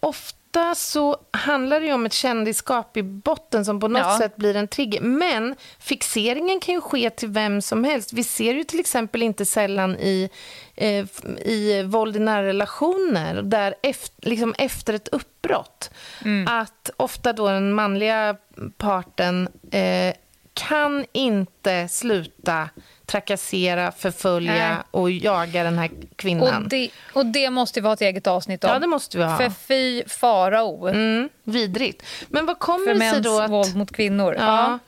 [0.00, 4.18] ofta så handlar det om ett kändisskap i botten som på något Ja.
[4.18, 5.00] sätt blir en trigger.
[5.00, 8.12] Men fixeringen kan ju ske till vem som helst.
[8.12, 10.30] Vi ser ju till exempel inte sällan i,
[10.76, 11.06] eh,
[11.44, 15.90] i våld i nära relationer, där efter, liksom efter ett uppbrott,
[16.48, 18.36] att ofta då den manliga
[18.76, 20.14] parten eh,
[20.54, 22.68] kan inte sluta
[23.12, 24.76] trakassera, förfölja Nej.
[24.90, 26.62] och jaga den här kvinnan.
[26.62, 28.70] Och det, och det måste vi ha ett eget avsnitt om.
[28.70, 29.36] Ja, det måste vi ha.
[29.36, 30.88] För fy farao.
[30.88, 32.02] Mm, vidrigt.
[32.28, 33.50] Men vad kommer För det sig då att...
[33.50, 34.36] våld mot kvinnor.
[34.38, 34.78] Ja.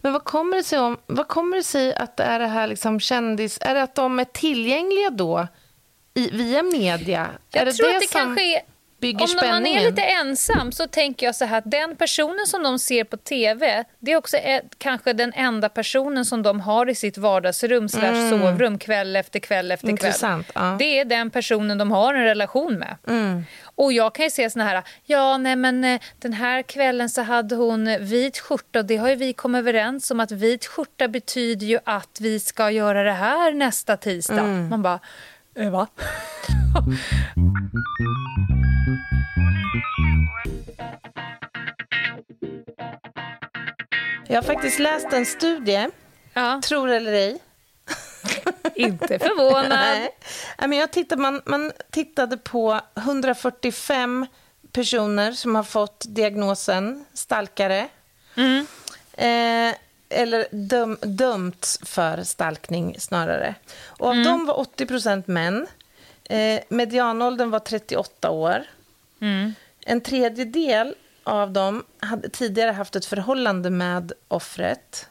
[0.00, 0.98] Men vad kommer det sig om...
[1.06, 3.58] Vad kommer det sig att det är det här liksom kändis...
[3.60, 5.46] Är det att de är tillgängliga då
[6.14, 7.20] i, via media?
[7.20, 8.62] är Jag det tror det att det som kanske är
[9.04, 12.62] bygger Om man är lite ensam så tänker jag så här att den personen som
[12.62, 16.88] de ser på TV det är också ett, kanske den enda personen som de har
[16.88, 19.90] i sitt vardagsrum slash sovrum kväll efter kväll efter Mm.
[19.92, 20.64] Intressant, kväll.
[20.64, 20.76] ja.
[20.78, 22.96] Det är den personen de har en relation med.
[23.08, 23.44] Mm.
[23.74, 27.22] Och jag kan ju se såna här, ja nej men eh, den här kvällen så
[27.22, 31.08] hade hon vit skjorta och det har ju vi kommit överens om att vit skjorta
[31.08, 34.40] betyder ju att vi ska göra det här nästa tisdag.
[34.40, 34.68] Mm.
[34.68, 35.00] Man bara,
[35.56, 35.86] eh, va?
[44.34, 45.88] Jag har faktiskt läst en studie,
[46.32, 47.38] Ja, tror eller ej.
[48.74, 49.68] inte förvånad.
[49.68, 50.10] Nej.
[50.58, 54.26] Men jag tittade, man, man tittade på 145
[54.72, 57.88] personer som har fått diagnosen stalkare.
[58.36, 58.66] Mm.
[59.12, 59.76] Eh,
[60.08, 63.54] eller döm, dömts för stalkning snarare.
[63.86, 65.66] Och av dem var 80% män.
[66.24, 68.64] Eh, medianåldern var 38 år.
[69.20, 69.54] Mm.
[69.86, 70.94] En tredjedel
[71.24, 75.08] av dem hade tidigare haft ett förhållande med offret.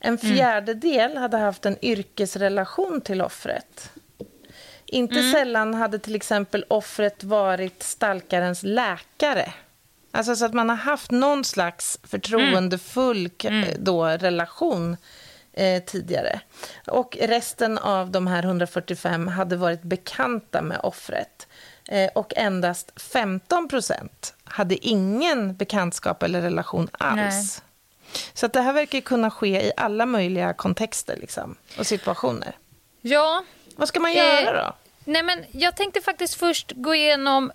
[0.00, 3.90] En fjärdedel hade haft en yrkesrelation till offret.
[4.86, 9.52] Inte sällan hade till exempel offret varit stalkarens läkare.
[10.10, 14.96] Alltså så att man har haft någon slags förtroendefull k- Då, relation
[15.52, 16.40] eh, tidigare.
[16.86, 21.48] Och resten av de här 145 hade varit bekanta med offret.
[21.88, 27.18] Eh, och endast 15 procent hade ingen bekantskap eller relation alls.
[27.18, 27.42] Nej.
[28.34, 32.56] Så att det här verkar kunna ske i alla möjliga kontexter liksom, och situationer.
[33.00, 33.44] Ja,
[33.76, 34.72] Vad ska man Eh, göra då?
[35.04, 37.52] nej men jag tänkte faktiskt först gå igenom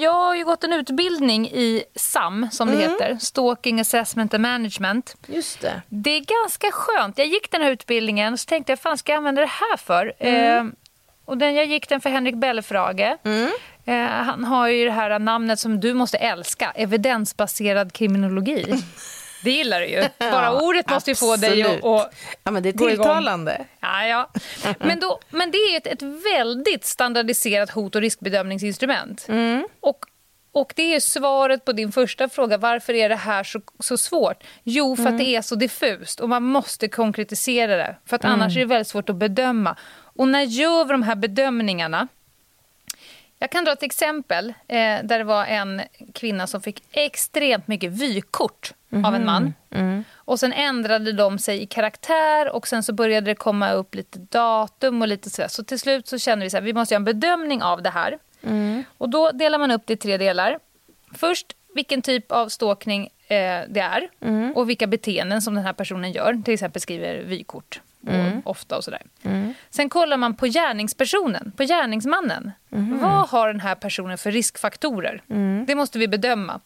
[0.00, 3.18] jag har ju gått en utbildning i SAM, som det heter.
[3.20, 5.16] Stalking Assessment and Management.
[5.26, 5.82] Just det.
[5.88, 7.18] Det är ganska skönt.
[7.18, 9.76] Jag gick den här utbildningen och så tänkte jag, fan ska jag använda det här
[9.76, 10.12] för?
[10.18, 10.64] Eh,
[11.24, 13.16] och den, jag gick den för Henrik Bellefrage.
[13.84, 18.74] Eh, han har ju det här namnet som du måste älska, evidensbaserad kriminologi.
[19.44, 20.04] Det gillar du ju.
[20.18, 21.84] Bara ordet måste ju få dig att...
[21.84, 23.64] att Ja, men det är tilltalande.
[23.80, 24.30] Ja, ja.
[24.78, 29.26] Men, då, men det är ett, ett väldigt standardiserat hot och riskbedömningsinstrument.
[29.80, 29.98] Och,
[30.52, 32.58] och det är svaret på din första fråga.
[32.58, 34.44] Varför är det här så, så svårt?
[34.62, 37.96] Jo, för att det är så diffust och man måste konkretisera det.
[38.06, 39.76] För att annars är det väldigt svårt att bedöma.
[40.16, 42.08] Och när gör vi de här bedömningarna?
[43.38, 45.82] Jag kan dra ett exempel eh, där det var en
[46.14, 48.74] kvinna som fick extremt mycket vykort
[49.04, 49.54] av en man.
[50.14, 54.18] Och sen ändrade de sig i karaktär och sen så började det komma upp lite
[54.18, 55.48] datum och lite sådär.
[55.48, 57.90] Så till slut så kände vi så här, vi måste göra en bedömning av det
[57.90, 58.18] här.
[58.98, 60.58] Och då delar man upp det i tre delar.
[61.14, 64.08] Först vilken typ av stalkning eh, det är
[64.54, 66.42] och vilka beteenden som den här personen gör.
[66.44, 69.02] Till exempel skriver vykort och ofta och sådär.
[69.70, 72.52] Sen kollar man på gärningspersonen, på gärningsmannen.
[73.00, 75.22] Vad har den här personen för riskfaktorer?
[75.66, 76.60] Det måste vi bedöma.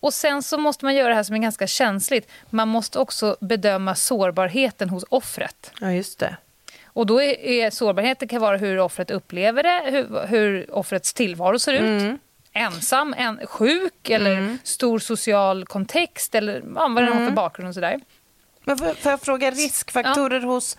[0.00, 2.30] Och sen så måste man göra det här som är ganska känsligt.
[2.50, 5.72] Man måste också bedöma sårbarheten hos offret.
[5.80, 6.36] Ja, just det.
[6.84, 11.58] Och då är, är sårbarheten kan vara hur offret upplever det, hur, hur offrets tillvaro
[11.58, 12.20] ser ut.
[12.52, 17.74] Ensam, en, sjuk eller stor social kontext eller ja, vad den har för bakgrund och
[17.74, 18.00] sådär.
[18.64, 20.76] Men får, jag fråga, riskfaktorer hos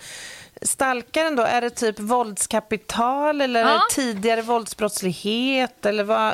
[0.62, 1.44] stalkaren då?
[1.44, 3.82] Är det typ våldskapital eller Ja.
[3.92, 5.86] tidigare våldsbrottslighet?
[5.86, 6.34] Eller vad?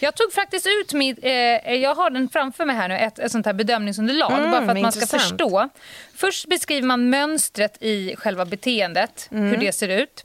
[0.00, 1.32] Jag tog faktiskt ut mitt, eh,
[1.74, 4.68] jag har den framför mig här nu, ett, ett sånt här bedömningsunderlag Mm, bara för
[4.72, 5.22] att man ska intressant.
[5.22, 5.68] förstå.
[6.16, 9.44] Först beskriver man mönstret i själva beteendet, Mm.
[9.50, 10.24] hur det ser ut.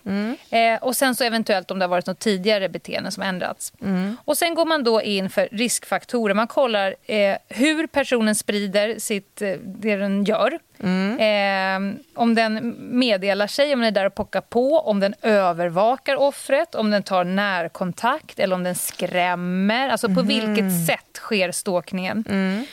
[0.50, 3.74] Eh, och sen så eventuellt om det har varit något tidigare beteende som ändrats.
[3.82, 4.18] Mm.
[4.26, 6.34] Och sen går man då in för riskfaktorer.
[6.34, 10.60] Man kollar eh, hur personen sprider sitt, eh, det den gör.
[10.84, 11.20] Mm.
[11.20, 16.16] Eh, om den meddelar sig, om den är där och pockar på, om den övervakar
[16.16, 19.90] offret, om den tar närkontakt eller om den skrämmer.
[19.90, 22.24] Alltså på vilket sätt sker stalkningen?
[22.30, 22.66] Eh,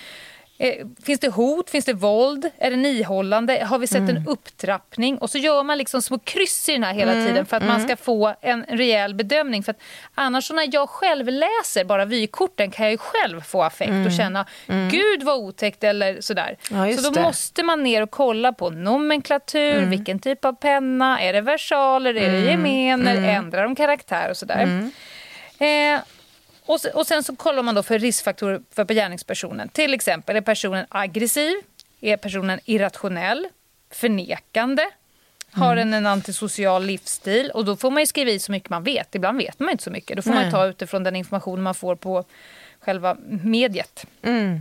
[1.04, 1.70] Finns det hot?
[1.70, 2.50] Finns det våld?
[2.58, 3.64] Är den ihållande?
[3.64, 5.18] Har vi sett en upptrappning?
[5.18, 7.80] Och så gör man liksom små kryss i den här hela tiden för att man
[7.82, 9.62] ska få en rejäl bedömning.
[9.62, 9.80] För att
[10.14, 14.46] annars så när jag själv läser bara vykorten kan jag själv få affekt och känna
[14.90, 16.56] gud vad otäckt eller sådär.
[16.70, 17.22] Ja, så då det.
[17.22, 22.32] måste man ner och kolla på nomenklatur, vilken typ av penna, är det versaler, är
[22.32, 24.90] det gemener, ändrar de karaktär och sådär.
[25.58, 26.00] Eh,
[26.66, 29.68] och, se- och sen så kollar man då för riskfaktorer för gärningspersonen.
[29.68, 31.54] Till exempel, är personen aggressiv?
[32.00, 33.48] Är personen irrationell?
[33.90, 34.82] Förnekande?
[35.52, 37.50] Har den en antisocial livsstil?
[37.54, 39.14] Och då får man ju skriva i så mycket man vet.
[39.14, 40.16] Ibland vet man inte så mycket.
[40.16, 40.50] Då får man Nej.
[40.50, 42.24] ta utifrån den information man får på
[42.80, 44.06] själva mediet.
[44.22, 44.60] Mm.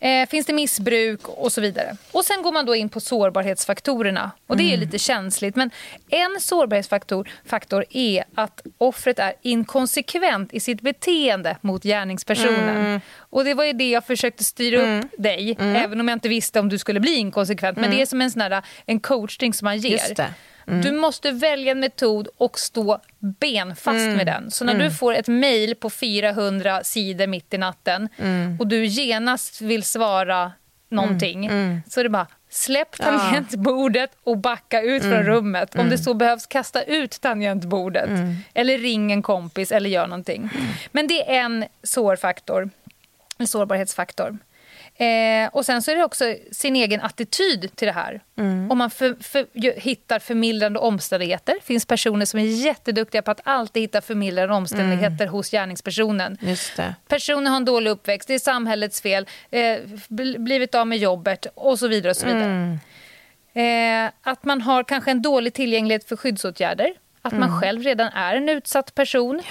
[0.00, 1.96] Eh, finns det missbruk och så vidare.
[2.12, 4.30] Och Sen går man då in på sårbarhetsfaktorerna.
[4.46, 5.56] Och Det är lite känsligt.
[5.56, 5.70] Men
[6.08, 13.00] en sårbarhetsfaktor faktor är att offret är inkonsekvent i sitt beteende mot gärningspersonen.
[13.16, 16.60] Och Det var ju det jag försökte styra upp dig, även om jag inte visste
[16.60, 17.78] om du skulle bli inkonsekvent.
[17.78, 19.98] Men det är som en, sån här, en coachning som man ger.
[20.70, 20.80] Det.
[20.82, 24.50] Du måste välja en metod och stå benfast med den.
[24.50, 28.08] Så när du får ett mejl på 400 sidor mitt i natten
[28.58, 30.52] och du genast vill svara
[30.90, 31.50] någonting
[31.88, 35.78] så är det bara släpp tangentbordet och backa ut från rummet.
[35.78, 38.10] Om det så behövs, kasta ut tangentbordet.
[38.54, 40.50] Eller ring en kompis eller gör någonting.
[40.92, 42.70] Men det är en sårfaktor,
[43.38, 44.38] en sårbarhetsfaktor.
[45.00, 48.20] Eh, och Sen så är det också sin egen attityd till det här.
[48.70, 49.46] Om man för, för,
[49.80, 51.54] hittar förmildrande omständigheter.
[51.54, 56.38] Det finns personer som är jätteduktiga på att alltid hitta förmildrande omständigheter hos gärningspersonen.
[57.08, 59.78] Personen har en dålig uppväxt, det är samhällets fel, eh,
[60.38, 62.10] blivit av med jobbet och så vidare.
[62.10, 62.78] Och så vidare.
[63.52, 66.94] Eh, att man har kanske en dålig tillgänglighet för skyddsåtgärder.
[67.22, 69.42] Att man själv redan är en utsatt person.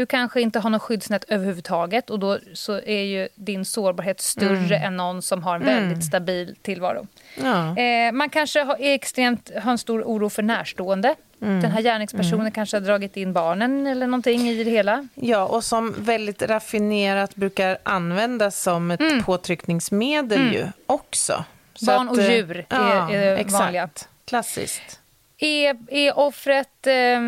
[0.00, 4.76] Du kanske inte har något skyddsnät överhuvudtaget och då så är ju din sårbarhet större
[4.78, 7.06] än någon som har en väldigt stabil tillvaro.
[7.42, 7.76] Ja.
[7.78, 11.14] Eh, man kanske har, är extremt, har en stor oro för närstående.
[11.38, 15.08] Den här gärningspersonen kanske har dragit in barnen eller någonting i det hela.
[15.14, 21.44] Ja, och som väldigt raffinerat brukar användas som ett påtryckningsmedel ju också.
[21.74, 23.52] Så Barn och eh, djur är- är exakt.
[23.62, 23.88] vanliga.
[24.24, 24.99] Klassiskt.
[25.42, 27.20] Är, är offret eh,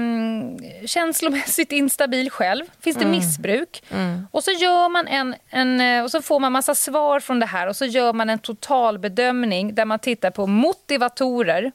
[0.87, 2.65] känslomässigt instabil själv?
[2.81, 3.83] Finns det missbruk?
[4.31, 7.47] Och så gör man en, en, eh, och så får man massa svar från det
[7.47, 11.73] här och så gör man en totalbedömning där man tittar på motivatorer.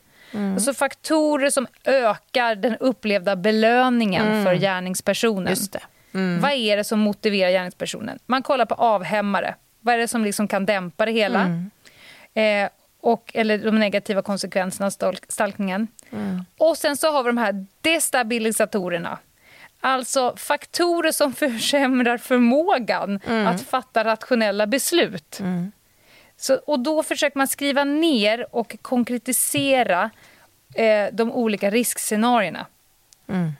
[0.53, 5.55] Alltså faktorer som ökar den upplevda belöningen för gärningspersonen.
[5.71, 5.79] Det.
[6.41, 8.19] Vad är det som motiverar gärningspersonen?
[8.25, 9.55] Man kollar på avhämmare.
[9.81, 11.39] Vad är det som liksom kan dämpa det hela?
[12.33, 12.69] Eh,
[13.01, 15.31] och, eller de negativa konsekvenserna av stalk-
[16.07, 16.45] stalkningen.
[16.57, 19.19] Och sen så har vi de här destabilisatorerna.
[19.81, 25.39] Alltså faktorer som försämrar förmågan att fatta rationella beslut.
[26.37, 30.09] Så, och då försöker man skriva ner och konkretisera
[30.75, 32.65] eh, de olika riskscenarierna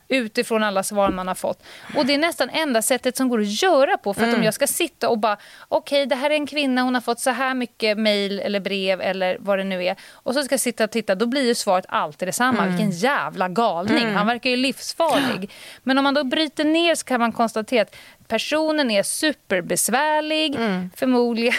[0.08, 1.64] utifrån alla svar man har fått.
[1.96, 4.14] Och Det är nästan enda sättet som går att göra på.
[4.14, 6.94] För att om jag ska sitta och bara, okej det här är en kvinna, hon
[6.94, 9.96] har fått så här mycket mejl eller brev eller vad det nu är.
[10.12, 12.66] Och så ska jag sitta och titta, då blir ju svaret alltid detsamma.
[12.66, 15.52] Vilken jävla galning, han verkar ju livsfarlig.
[15.84, 17.96] Men om man då bryter ner så kan man konstatera att
[18.28, 20.56] personen är superbesvärlig.
[20.96, 21.54] Förmodligen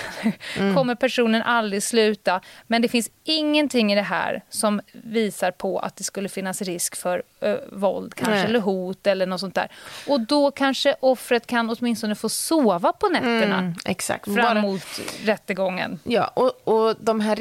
[0.74, 2.40] kommer personen aldrig sluta.
[2.66, 6.96] Men det finns ingenting i det här som visar på att det skulle finnas risk
[6.96, 8.44] för ö, våld kanske, Nej.
[8.44, 9.68] eller hot eller något sånt där.
[10.07, 14.24] Och då kanske offret kan åtminstone få sova på nätterna Mm, exakt.
[14.24, 14.83] fram Bara- mot
[15.24, 15.98] rättegången.
[16.04, 17.37] Ja, och, och de här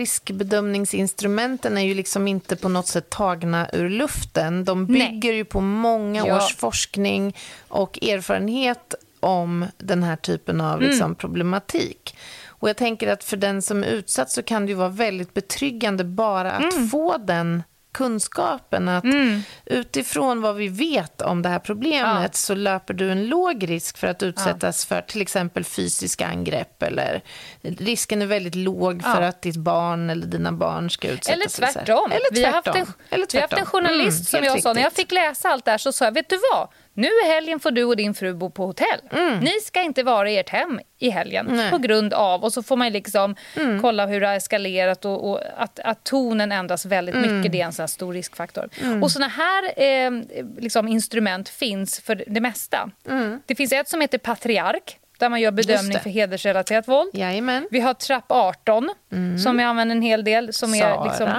[0.72, 4.66] riskbedömningsinstrumenten är ju liksom inte på något sätt tagna ur luften.
[4.66, 5.10] De Nej.
[5.12, 6.38] bygger ju på många Ja.
[6.38, 7.36] års forskning
[7.78, 10.90] och erfarenhet om den här typen av Mm.
[10.90, 12.18] liksom, problematik.
[12.48, 16.04] Och jag tänker att för den som är utsatt så kan det vara väldigt betryggande
[16.04, 16.88] bara att Mm.
[16.90, 19.04] få den kunskapen att
[19.66, 22.30] utifrån vad vi vet om det här problemet Ja.
[22.34, 27.22] så löper du en låg risk för att utsättas för till exempel fysiska angrepp eller
[27.62, 29.28] risken är väldigt låg för Ja.
[29.28, 32.12] att ditt barn eller dina barn ska utsättas Eller för tvärtom.
[32.12, 32.82] Eller Vi, har haft tvärtom.
[32.82, 33.66] en, Eller vi har haft en tvärtom.
[33.82, 35.00] journalist Mm, som jag sa, när jag riktigt.
[35.06, 36.68] fick läsa allt det här så sa jag, vet du vad?
[36.98, 39.00] Nu i helgen får du och din fru bo på hotell.
[39.42, 41.58] Ni ska inte vara i ert hem i helgen Mm.
[41.58, 41.72] Nej.
[41.72, 43.36] på grund av, och så får man liksom
[43.82, 47.38] kolla hur det har eskalerat och, och att, att tonen ändras väldigt Mm.
[47.38, 47.52] mycket.
[47.52, 48.70] Det är en sån stor riskfaktor.
[49.02, 50.12] Och såna här eh,
[50.58, 52.90] liksom instrument finns för det mesta.
[53.46, 56.04] Det finns ett som heter patriark där man gör bedömning Mm.
[56.04, 57.10] för hedersrelaterat våld.
[57.14, 57.68] Jajamän.
[57.72, 58.90] Vi har trapp 18
[59.44, 60.54] som jag använder en hel del.
[60.54, 61.04] Som är Sara.
[61.06, 61.30] liksom,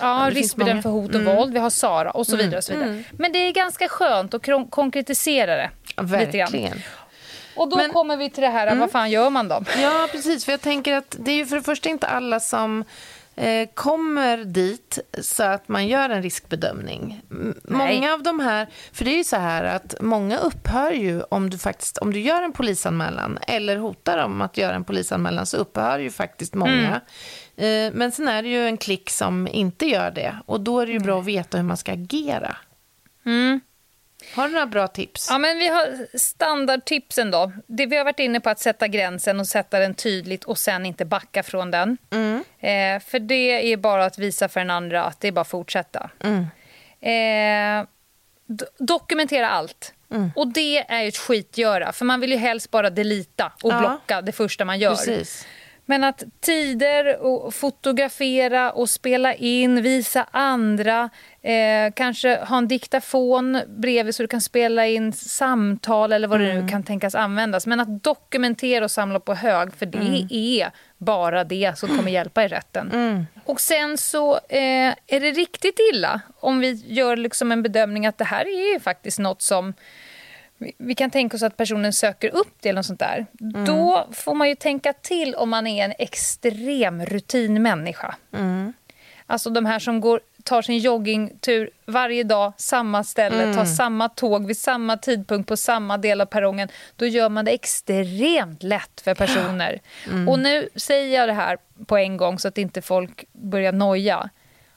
[0.00, 1.52] Ja, riskbedömning för hot och våld.
[1.52, 2.56] Vi har Sara och så vidare.
[2.58, 3.02] Och så vidare.
[3.12, 5.70] Men det är ganska skönt att konkretisera det.
[5.96, 6.02] Ja.
[6.02, 6.82] Verkligen.
[7.56, 9.64] Och då Men- kommer vi till det här, vad fan gör man då?
[9.82, 10.44] Ja, precis.
[10.44, 12.84] För jag tänker att det är ju för det första inte alla som
[13.38, 17.22] eh, kommer dit så att man gör en riskbedömning.
[17.28, 17.52] Nej.
[17.62, 21.50] Många av de här, för det är ju så här att många upphör ju om
[21.50, 25.56] du faktiskt, om du gör en polisanmälan eller hotar om att göra en polisanmälan så
[25.56, 27.00] upphör ju faktiskt många.
[27.56, 30.86] Eh, men sen är det ju en klick som inte gör det och då är
[30.86, 32.56] det ju bra att veta hur man ska agera.
[34.34, 35.26] Har du några bra tips?
[35.30, 37.52] Ja, men vi har standardtipsen då.
[37.66, 40.86] Det, vi har varit inne på att sätta gränsen och sätta den tydligt och sen
[40.86, 41.98] inte backa från den.
[42.60, 45.48] Eh, för det är bara att visa för den andra att det är bara att
[45.48, 46.10] fortsätta.
[47.00, 47.84] Eh,
[48.46, 49.94] do- dokumentera allt.
[50.36, 53.78] Och det är ju ett skitgöra, för man vill ju helst bara delita och Ja.
[53.80, 54.90] blocka det första man gör.
[54.94, 55.46] Precis.
[55.90, 61.10] Men att tider och fotografera och spela in, visa andra,
[61.42, 66.48] eh, kanske ha en diktafon bredvid så du kan spela in samtal eller vad mm.
[66.48, 66.70] det nu mm.
[66.70, 67.66] kan tänkas användas.
[67.66, 70.28] Men att dokumentera och samla på hög, för det mm.
[70.30, 72.90] är bara det som kommer hjälpa i rätten.
[72.92, 73.26] Mm.
[73.44, 78.18] Och sen så eh, är det riktigt illa om vi gör liksom en bedömning att
[78.18, 79.74] det här är faktiskt något som
[80.78, 83.26] vi kan tänka oss att personen söker upp det eller sånt där.
[83.40, 83.64] Mm.
[83.64, 88.14] Då får man ju tänka till om man är en extrem rutinmänniska.
[88.32, 88.72] Mm.
[89.26, 93.56] Alltså de här som går, tar sin joggingtur varje dag, samma ställe, mm.
[93.56, 96.68] tar samma tåg vid samma tidpunkt på samma del av perrongen.
[96.96, 99.80] Då gör man det extremt lätt för personer.
[100.06, 100.28] Mm.
[100.28, 104.30] Och nu säger jag det här på en gång så att inte folk börjar noja.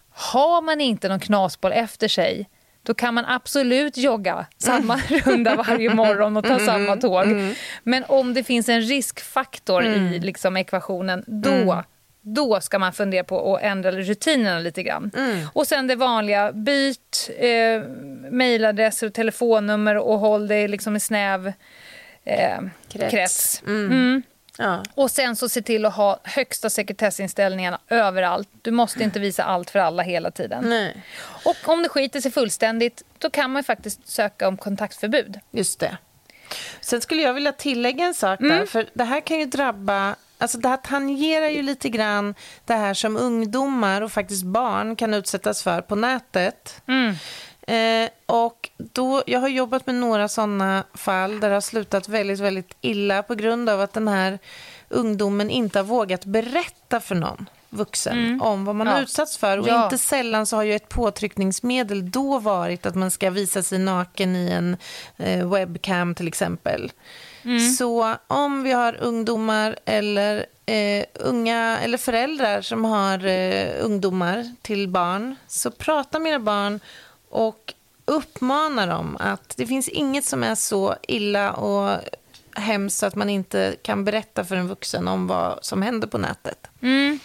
[0.10, 2.50] Har man inte någon knasboll efter sig
[2.84, 6.66] då kan man absolut jogga samma runda varje morgon och ta mm.
[6.66, 7.24] samma tåg.
[7.24, 7.54] Mm.
[7.84, 10.22] Men om det finns en riskfaktor i mm.
[10.22, 11.84] liksom, ekvationen, då
[12.24, 15.12] då ska man fundera på att ändra rutinerna lite grann.
[15.18, 15.48] Mm.
[15.54, 17.82] Och sen det vanliga, byt eh,
[18.32, 21.54] mejladresser och telefonnummer och håll dig liksom i snäv
[22.24, 22.60] eh,
[22.90, 23.12] krets.
[23.12, 23.64] krets.
[23.68, 23.86] Mm.
[23.86, 24.24] Mm.
[24.58, 24.84] Ja.
[24.96, 28.50] Och sen så se till att ha högsta sekretessinställningarna överallt.
[28.62, 30.70] Du måste inte visa allt för alla hela tiden.
[30.70, 31.04] Nej.
[31.46, 35.40] Och om det skiter sig fullständigt, då kan man faktiskt söka om kontaktförbud.
[35.52, 35.98] Just det.
[36.82, 38.68] Sen skulle jag vilja tillägga en sak där, mm.
[38.68, 42.36] för det här kan ju drabba Alltså det här tangerar ju lite grann
[42.66, 46.82] det här som ungdomar och faktiskt barn kan utsättas för på nätet.
[46.88, 47.16] Mm.
[47.68, 52.40] Eh, och då, jag har jobbat med några sådana fall där det har slutat väldigt,
[52.40, 54.40] väldigt illa på grund av att den här
[54.90, 58.42] ungdomen inte har vågat berätta för någon vuxen mm.
[58.42, 58.94] om vad man ja.
[58.94, 59.58] har utsatts för.
[59.58, 59.84] Och ja.
[59.84, 64.36] inte sällan så har ju ett påtryckningsmedel då varit att man ska visa sig naken
[64.36, 64.78] i en
[65.18, 66.92] eh, webcam till exempel.
[67.44, 67.60] Mm.
[67.60, 74.88] Så om vi har ungdomar eller eh, unga eller föräldrar som har eh, ungdomar till
[74.88, 76.80] barn, så prata med era barn
[77.32, 77.74] och
[78.06, 82.00] uppmana dem att det finns inget som är så illa och
[82.56, 86.18] hemskt så att man inte kan berätta för en vuxen om vad som händer på
[86.18, 86.68] nätet.
[86.82, 87.20] Mm.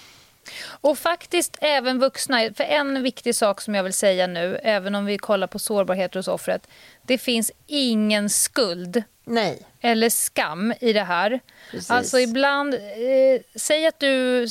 [0.68, 2.40] Och faktiskt även vuxna.
[2.56, 6.14] För en viktig sak som jag vill säga nu, även om vi kollar på sårbarhet
[6.14, 6.68] hos offret.
[7.02, 9.58] Det finns ingen skuld Nej.
[9.80, 11.40] eller skam i det här.
[11.70, 11.90] Precis.
[11.90, 12.80] Alltså ibland, eh,
[13.54, 14.46] säg att du,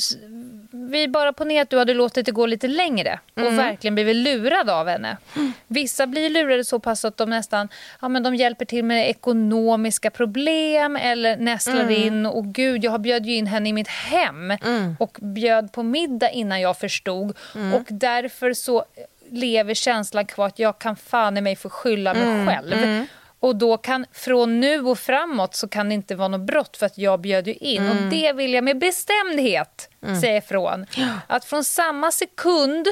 [0.70, 3.56] vi bara ponerar att du hade låtit det gå lite längre och mm.
[3.56, 5.16] verkligen blivit lurad av henne.
[5.36, 5.52] Mm.
[5.66, 7.68] Vissa blir lurade så pass att de nästan,
[8.00, 12.02] ja men de hjälper till med ekonomiska problem eller nästlar mm.
[12.02, 14.96] in och gud jag bjöd ju in henne i mitt hem mm.
[14.98, 17.74] och bjöd på middag innan jag förstod mm.
[17.74, 18.84] och därför så
[19.30, 23.06] lever känslan kvar att jag kan fan i mig få skylla mig själv.
[23.40, 26.86] Och då kan, från nu och framåt så kan det inte vara något brott för
[26.86, 27.82] att jag bjöd ju in.
[27.82, 28.04] Mm.
[28.04, 30.20] Och det vill jag med bestämdhet mm.
[30.20, 30.86] säga ifrån.
[31.26, 32.86] Att från samma sekund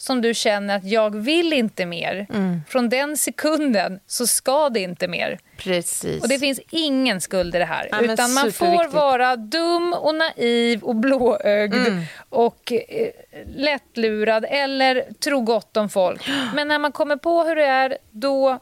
[0.00, 2.60] som du känner att jag vill inte mer, mm.
[2.68, 5.38] från den sekunden så ska det inte mer.
[5.56, 6.22] Precis.
[6.22, 7.88] Och det finns ingen skuld i det här.
[7.90, 12.02] Ja, utan man får vara dum och naiv och blåögd mm.
[12.28, 13.08] och eh,
[13.56, 16.28] lättlurad eller tro gott om folk.
[16.54, 18.58] Men när man kommer på hur det är, då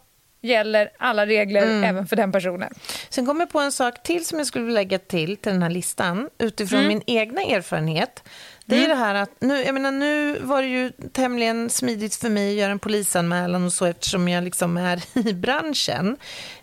[0.46, 1.84] gäller alla regler mm.
[1.84, 2.74] även för den personen.
[3.08, 5.70] Sen kom jag på en sak till som jag skulle lägga till till den här
[5.70, 6.88] listan utifrån mm.
[6.88, 8.22] min egna erfarenhet.
[8.68, 8.90] Det är mm.
[8.90, 12.56] det här att, nu, jag menar, nu var det ju tämligen smidigt för mig att
[12.56, 16.16] göra en polisanmälan och så eftersom jag liksom är i branschen.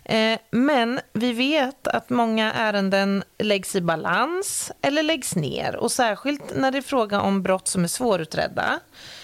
[0.04, 6.56] Eh, men vi vet att många ärenden läggs i balans eller läggs ner och särskilt
[6.56, 8.80] när det är fråga om brott som är svårutredda.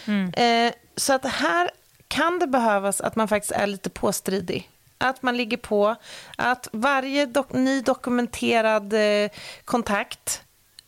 [0.07, 0.33] Mm.
[0.35, 1.71] Eh, så att här
[2.11, 4.71] kan det behövas att man faktiskt är lite påstridig.
[4.99, 5.97] Att man ligger på,
[6.37, 9.31] att varje dok ny dokumenterad eh,
[9.65, 10.43] kontakt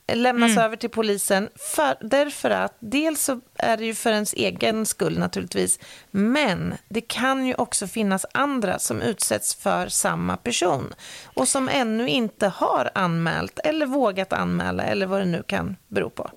[0.06, 0.64] lämnas mm.
[0.64, 1.48] över till polisen.
[1.56, 5.78] För, därför att dels så är det ju för ens egen skull naturligtvis,
[6.10, 10.94] men det kan ju också finnas andra som utsätts för samma person
[11.24, 16.10] och som ännu inte har anmält eller vågat anmäla eller vad det nu kan bero
[16.10, 16.30] på.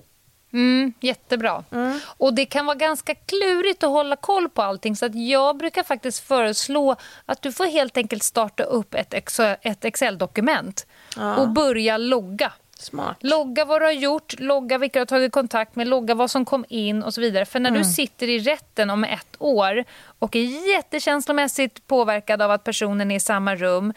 [0.56, 1.64] Mm, jättebra.
[1.70, 2.00] Mm.
[2.06, 4.96] Och Det kan vara ganska klurigt att hålla koll på allting.
[4.96, 6.96] Så att jag brukar faktiskt föreslå
[7.26, 10.86] att du får helt enkelt starta upp ett Excel-dokument
[11.16, 11.36] ja.
[11.36, 12.52] och börja logga.
[12.78, 13.16] Smart.
[13.20, 16.44] Logga vad du har gjort, logga vilka du har tagit kontakt med, logga vad som
[16.44, 17.44] kom in och så vidare.
[17.44, 17.82] För när mm.
[17.82, 19.84] du sitter i rätten om ett år
[20.18, 23.92] och är jättekänslomässigt påverkad av att personen är i samma rum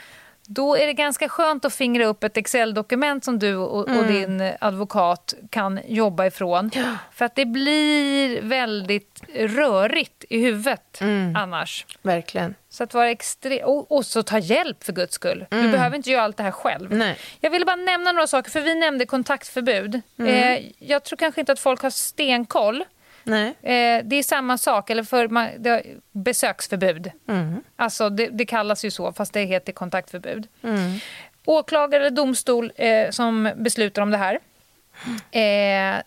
[0.51, 4.51] då är det ganska skönt att fingra upp ett Excel-dokument som du och, och, din
[4.61, 6.71] advokat kan jobba ifrån.
[7.11, 11.01] För att det blir väldigt rörigt i huvudet
[11.37, 11.85] annars.
[12.01, 12.55] Verkligen.
[12.69, 15.45] Så att vara extre- och, och så ta hjälp för guds skull.
[15.49, 16.91] Du behöver inte göra allt det här själv.
[16.91, 17.17] Nej.
[17.39, 20.01] Jag ville bara nämna några saker, för vi nämnde kontaktförbud.
[20.19, 22.83] Eh, jag tror kanske inte att folk har stenkoll.
[23.23, 23.47] Nej.
[23.47, 27.11] Eh, det är samma sak, eller för man, det besöksförbud.
[27.75, 30.47] Alltså det, det kallas ju så, fast det heter kontaktförbud.
[31.45, 34.39] Åklagare eller domstol eh, som beslutar om det här.
[35.31, 36.01] Eh,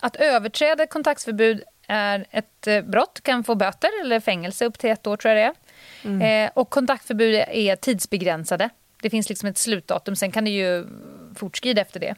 [0.00, 4.90] att överträda ett kontaktförbud är ett eh, brott, kan få böter eller fängelse upp till
[4.90, 5.54] ett år tror jag
[6.02, 6.44] det är.
[6.44, 8.70] Eh, och kontaktförbud är tidsbegränsade.
[9.02, 10.86] Det finns liksom ett slutdatum, sen kan det ju
[11.34, 12.14] fortskrida efter det.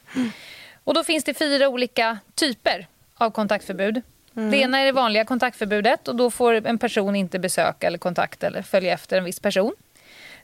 [0.85, 4.03] Och då finns det fyra olika typer av kontaktförbud.
[4.51, 8.47] Det ena är det vanliga kontaktförbudet och då får en person inte besöka eller kontakta
[8.47, 9.73] eller följa efter en viss person.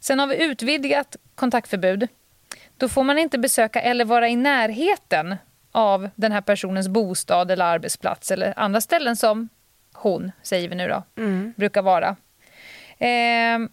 [0.01, 2.09] Sen har vi utvidgat kontaktförbud.
[2.77, 5.37] Då får man inte besöka eller vara i närheten
[5.73, 9.49] av den här personens bostad eller arbetsplats eller andra ställen som
[9.93, 11.03] hon, säger vi nu då,
[11.57, 12.17] brukar vara.
[12.99, 13.69] Ehm,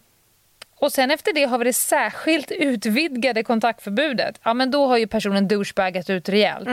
[0.76, 4.40] och sen efter det har vi det särskilt utvidgade kontaktförbudet.
[4.42, 6.68] Ja, men då har ju personen douchebagat ut rejält.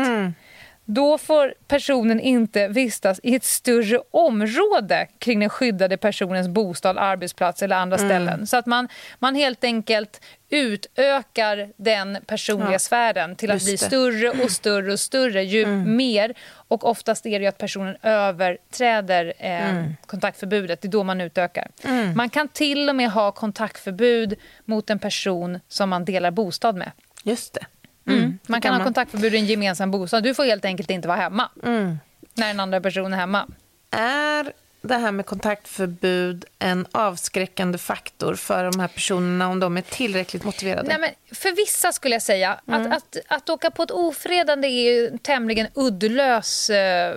[0.92, 7.64] Då får personen inte vistas i ett större område kring den skyddade personens bostad, arbetsplats
[7.64, 8.48] eller andra ställen.
[8.48, 8.88] Så att man,
[9.20, 15.00] man helt enkelt utökar den personliga Ja, sfären till att bli större och större och
[15.00, 16.34] större ju mer.
[16.52, 20.82] Och oftast är det att personen överträder eh, kontaktförbudet.
[20.82, 21.68] Det är då man utökar.
[22.16, 24.36] Man kan till och med ha kontaktförbud
[24.66, 26.92] mot en person som man delar bostad med.
[27.24, 27.66] Just det.
[28.18, 28.40] Mm.
[28.48, 28.86] Man det kan ha man.
[28.86, 30.24] kontaktförbud i en gemensam bostad.
[30.24, 31.50] Du får helt enkelt inte vara hemma
[32.34, 33.48] när den andra personen är hemma.
[33.92, 39.82] Är det här med kontaktförbud en avskräckande faktor för de här personerna om de är
[39.82, 40.88] tillräckligt motiverade?
[40.88, 44.92] Nej, men för vissa skulle jag säga att, att, att åka på ett ofredande är
[44.94, 47.16] ju en tämligen uddlös eh,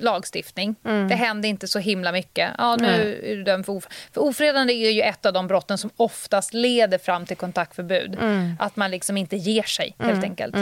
[0.00, 0.74] lagstiftning.
[0.82, 2.50] Det händer inte så himla mycket.
[2.58, 3.32] Ja, nu Nej.
[3.32, 6.54] är du dömd för, of- för ofredande är ju ett av de brotten som oftast
[6.54, 8.18] leder fram till kontaktförbud.
[8.58, 10.54] Att man liksom inte ger sig helt enkelt.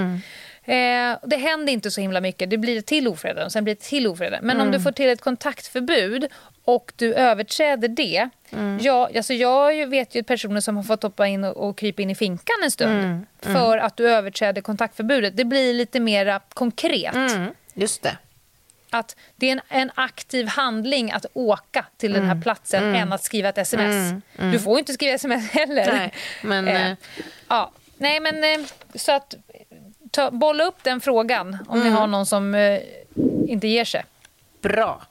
[0.65, 2.51] Eh, det händer inte så himla mycket.
[2.51, 4.47] Det blir till ofredande och sen blir det till ofredande.
[4.47, 6.29] Men om du får till ett kontaktförbud
[6.65, 8.29] och du överträder det.
[8.81, 12.11] Ja, alltså jag vet ju personer som har fått hoppa in och, och krypa in
[12.11, 15.37] i finkan en stund för att du överträder kontaktförbudet.
[15.37, 17.15] Det blir lite mer konkret.
[17.15, 18.17] Mm, just det.
[18.91, 23.23] Att det är en, en aktiv handling att åka till den här platsen än att
[23.23, 24.23] skriva ett sms.
[24.37, 25.93] Du får ju inte skriva sms heller.
[25.93, 26.97] Nej, men, Eh, eh,
[27.49, 27.73] ja.
[27.97, 29.35] Nej, men eh, så att
[30.13, 32.81] ta, bolla upp den frågan om ni har någon som eh,
[33.49, 34.05] inte ger sig.
[34.63, 35.03] Bra.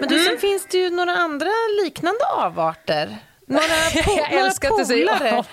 [0.00, 0.26] Men du, Mm.
[0.26, 1.48] sen finns det ju några andra
[1.84, 3.16] liknande avarter.
[3.46, 5.30] Några, po- Jag några polare.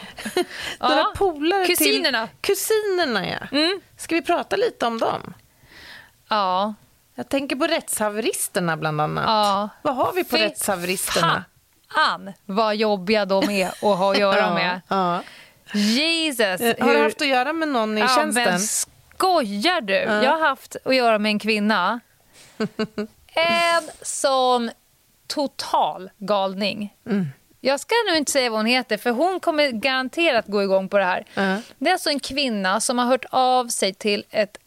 [0.79, 1.13] några Ja.
[1.15, 2.27] polare Kusinerna.
[2.27, 2.37] till...
[2.55, 3.27] Kusinerna.
[3.29, 3.57] ja.
[3.57, 3.81] Mm.
[3.97, 5.33] Ska vi prata lite om dem?
[6.29, 6.73] Ja.
[7.15, 9.23] Jag tänker på rättshaveristerna bland annat.
[9.27, 9.69] Ja.
[9.81, 11.43] Vad har vi på Fy rättshaveristerna?
[11.93, 14.81] Fan vad jobbiga de är att ha att göra med.
[14.87, 15.21] Ja.
[15.73, 16.61] Jesus.
[16.61, 18.43] Eh, Har du haft att göra med någon i ja, tjänsten?
[18.43, 19.93] men skojar du?
[19.93, 21.99] Jag har haft att göra med en kvinna.
[23.33, 24.71] en sån
[25.27, 26.93] total galning.
[27.05, 27.27] Mm.
[27.61, 30.97] Jag ska nu inte säga vad hon heter, för hon kommer garanterat gå igång på
[30.97, 31.25] det här.
[31.33, 31.61] Ja.
[31.77, 34.57] Det är alltså en kvinna som har hört av sig till ett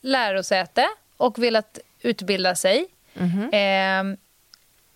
[0.00, 2.86] lärosäte och velat utbilda sig.
[3.14, 3.50] Mhm.
[3.52, 4.18] Eh,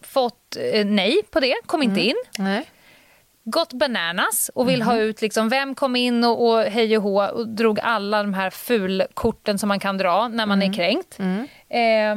[0.07, 2.17] fått eh, nej på det, kom inte in.
[2.39, 2.65] Nej.
[3.45, 7.23] Gått bananas och vill ha ut liksom, vem kom in och, och hej och hå
[7.23, 11.19] och drog alla de här fulkorten som man kan dra när man är kränkt.
[11.69, 12.17] Eh,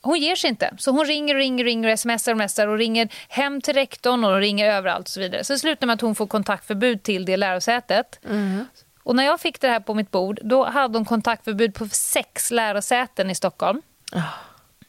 [0.00, 0.74] hon ger sig inte.
[0.78, 4.24] Så hon ringer och ringer ringer och smsar och messar och ringer hem till rektorn
[4.24, 5.44] och ringer överallt och så vidare.
[5.44, 8.20] Så det slutar med att hon får kontaktförbud till det lärosätet.
[9.02, 12.50] Och när jag fick det här på mitt bord, då hade hon kontaktförbud på sex
[12.50, 13.82] lärosäten i Stockholm.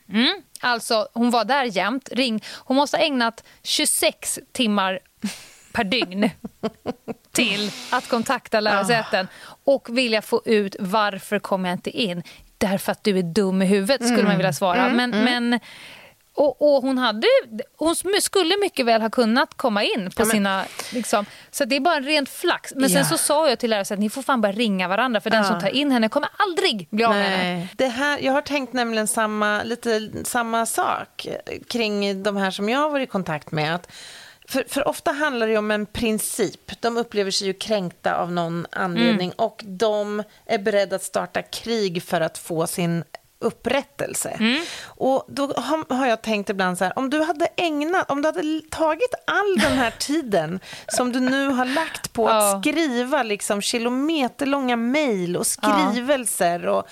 [0.09, 0.41] Mm.
[0.59, 2.09] Alltså, hon var där jämt.
[2.11, 2.43] Ring.
[2.55, 4.99] Hon måste ha ägnat 26 timmar
[5.77, 6.29] per dygn
[7.31, 9.27] till att kontakta lärosäten
[9.63, 12.23] och vilja få ut varför kommer jag inte in.
[12.57, 14.89] Därför att du är dum i huvudet, skulle man vilja svara.
[14.89, 15.59] men, men,
[16.33, 17.27] och, och hon, hade,
[17.77, 20.63] hon skulle mycket väl ha kunnat komma in på men- sina...
[20.93, 22.73] Liksom, så det är bara en rent flax.
[22.75, 23.05] Men sen Ja.
[23.05, 25.47] så sa jag till lärosätet ni får fan bara ringa varandra för den Ja.
[25.49, 27.67] som tar in henne kommer aldrig bli av med henne.
[27.75, 31.27] Det här, jag har tänkt nämligen samma, lite samma sak
[31.69, 33.75] kring de här som jag har varit i kontakt med.
[33.75, 33.91] Att
[34.49, 36.81] för, för ofta handlar det om en princip.
[36.81, 42.03] De upplever sig ju kränkta av någon anledning och de är beredda att starta krig
[42.03, 43.03] för att få sin
[43.39, 44.29] upprättelse.
[44.29, 44.63] Mm.
[44.83, 48.27] Och då har, har jag tänkt ibland så här, om du hade ägnat, om du
[48.27, 52.61] hade tagit all den här tiden som du nu har lagt på att Ja.
[52.61, 56.87] skriva liksom kilometerlånga mejl och skrivelser och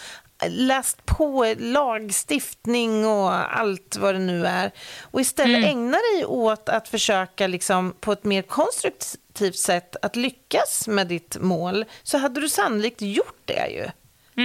[0.48, 4.72] läst på lagstiftning och allt vad det nu är
[5.02, 5.70] och istället Mm.
[5.70, 11.38] ägna dig åt att försöka liksom på ett mer konstruktivt sätt att lyckas med ditt
[11.42, 13.88] mål så hade du sannolikt gjort det ju.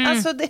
[0.09, 0.49] Alltså det,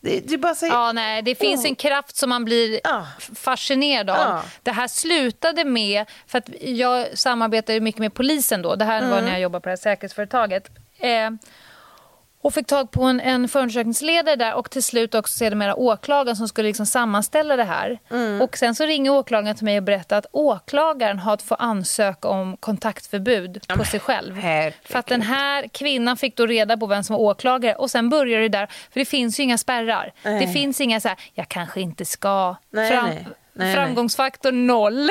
[0.00, 0.54] det, det bara.
[0.62, 0.74] Mm.
[0.74, 1.68] Ja, nej, det finns Oh.
[1.68, 2.80] en kraft som man blir
[3.18, 4.16] f- fascinerad av.
[4.16, 4.42] Ja.
[4.62, 9.10] Det här slutade med, för att jag samarbetar mycket med polisen då, det här Mm.
[9.10, 10.68] var när jag jobbade på det här säkerhetsföretaget.
[10.98, 11.30] Eh,
[12.42, 16.48] och fick tag på en, en förundersökningsledare där och till slut också sedermera åklagaren som
[16.48, 17.98] skulle liksom sammanställa det här.
[18.10, 18.42] Mm.
[18.42, 22.28] Och sen så ringer åklagaren till mig och berättar att åklagaren har att få ansöka
[22.28, 24.34] om kontaktförbud på sig själv.
[24.34, 24.74] herregud.
[24.84, 28.08] För att den här kvinnan fick då reda på vem som var åklagare och sen
[28.08, 30.12] börjar det där, för det finns ju inga spärrar.
[30.22, 30.46] Nej.
[30.46, 32.56] Det finns inga så här, jag kanske inte ska.
[32.70, 33.26] Nej, Fram, nej.
[33.58, 35.06] Nej, framgångsfaktor noll.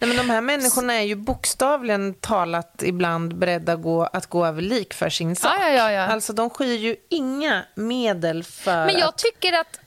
[0.00, 4.46] Nej, men de här människorna är ju bokstavligen talat ibland beredda att gå, att gå
[4.46, 5.52] över lik för sin sak.
[5.58, 6.02] Ja, ja, ja.
[6.02, 9.18] Alltså de skyr ju inga medel för Men jag att...
[9.18, 9.80] tycker att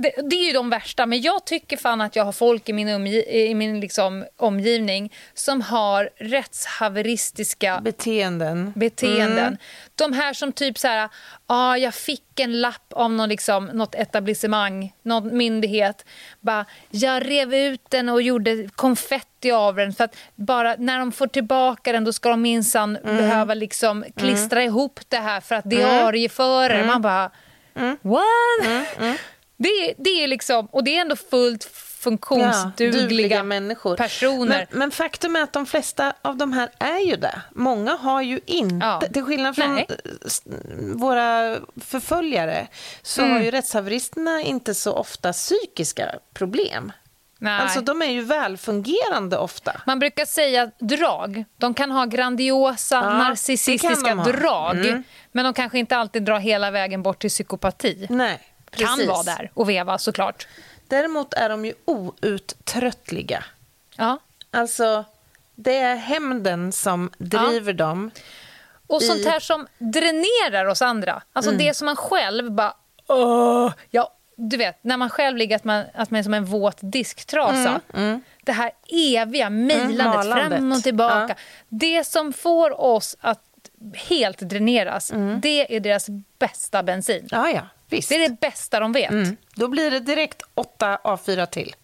[0.00, 2.72] det, det är ju de värsta, men jag tycker fan att jag har folk i
[2.72, 8.72] min, omgi, i min liksom, omgivning som har rättshaveristiska Beteenden.
[8.76, 9.38] beteenden.
[9.38, 9.56] Mm.
[9.94, 11.08] De här som typ så här,
[11.46, 16.04] ah, jag fick en lapp av någon, liksom, något etablissemang, någon myndighet.
[16.40, 19.92] Bara, jag rev ut den och gjorde konfetti av den.
[19.92, 23.16] För att bara när de får tillbaka den då ska de minsann Mm.
[23.16, 26.80] behöva liksom klistra ihop det här för att diarieföra Mm.
[26.86, 26.92] det.
[26.92, 27.30] Man bara,
[28.02, 29.18] what?
[29.58, 33.96] Det, är- det är liksom, och det är ändå fullt Ja, funktionsdugliga dugliga människor.
[33.96, 34.66] personer.
[34.70, 37.40] Men, men faktum är att de flesta av de här är ju det.
[37.54, 39.00] Många har ju inte, Ja.
[39.12, 39.86] till skillnad från Nej.
[40.94, 42.66] våra förföljare,
[43.02, 43.34] så Mm.
[43.36, 46.92] har ju rättshaveristerna inte så ofta psykiska problem.
[47.38, 47.60] Nej.
[47.60, 49.80] Alltså de är ju välfungerande ofta.
[49.86, 51.44] Man brukar säga drag.
[51.58, 54.86] De kan ha grandiosa, Ja, narcissistiska drag.
[54.86, 55.02] Mm.
[55.32, 58.06] Men de kanske inte alltid drar hela vägen bort till psykopati.
[58.10, 58.38] Nej,
[58.78, 59.08] Kan precis.
[59.08, 60.46] vara där och veva såklart.
[60.88, 63.44] Däremot är de ju outtröttliga.
[63.96, 64.18] Ja.
[64.50, 65.04] Alltså,
[65.54, 68.10] det är hämnden som driver dem.
[68.86, 71.22] Och sånt I- här som dränerar oss andra.
[71.32, 71.64] Alltså Mm.
[71.66, 72.74] det som man själv bara...
[73.06, 76.44] Åh, ja, du vet, när man själv ligger att man, att man är som en
[76.44, 77.80] våt disktrasa.
[78.42, 81.26] Det här eviga mejlandet Mm, fram och tillbaka.
[81.28, 81.34] Ja.
[81.68, 83.40] Det som får oss att
[83.94, 85.40] helt dräneras, Mm.
[85.40, 86.06] det är deras
[86.38, 87.28] bästa bensin.
[87.30, 88.08] Ja, ja, visst.
[88.08, 89.10] Det är det bästa de vet.
[89.10, 89.36] Mm.
[89.54, 91.74] Då blir det direkt 8 A4 till.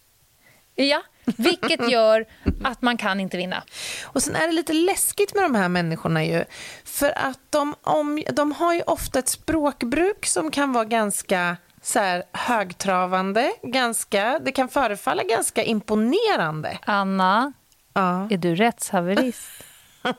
[0.75, 2.25] Ja, vilket gör
[2.63, 3.63] att man kan inte vinna.
[4.03, 6.45] Och sen är det lite läskigt med de här människorna ju.
[6.83, 11.99] För att de, om, de har ju ofta ett språkbruk som kan vara ganska så
[11.99, 13.51] här, högtravande.
[13.61, 16.77] Ganska, det kan förefalla ganska imponerande.
[16.85, 17.53] Anna,
[17.93, 18.27] Ja.
[18.31, 19.63] är du rättshaverist?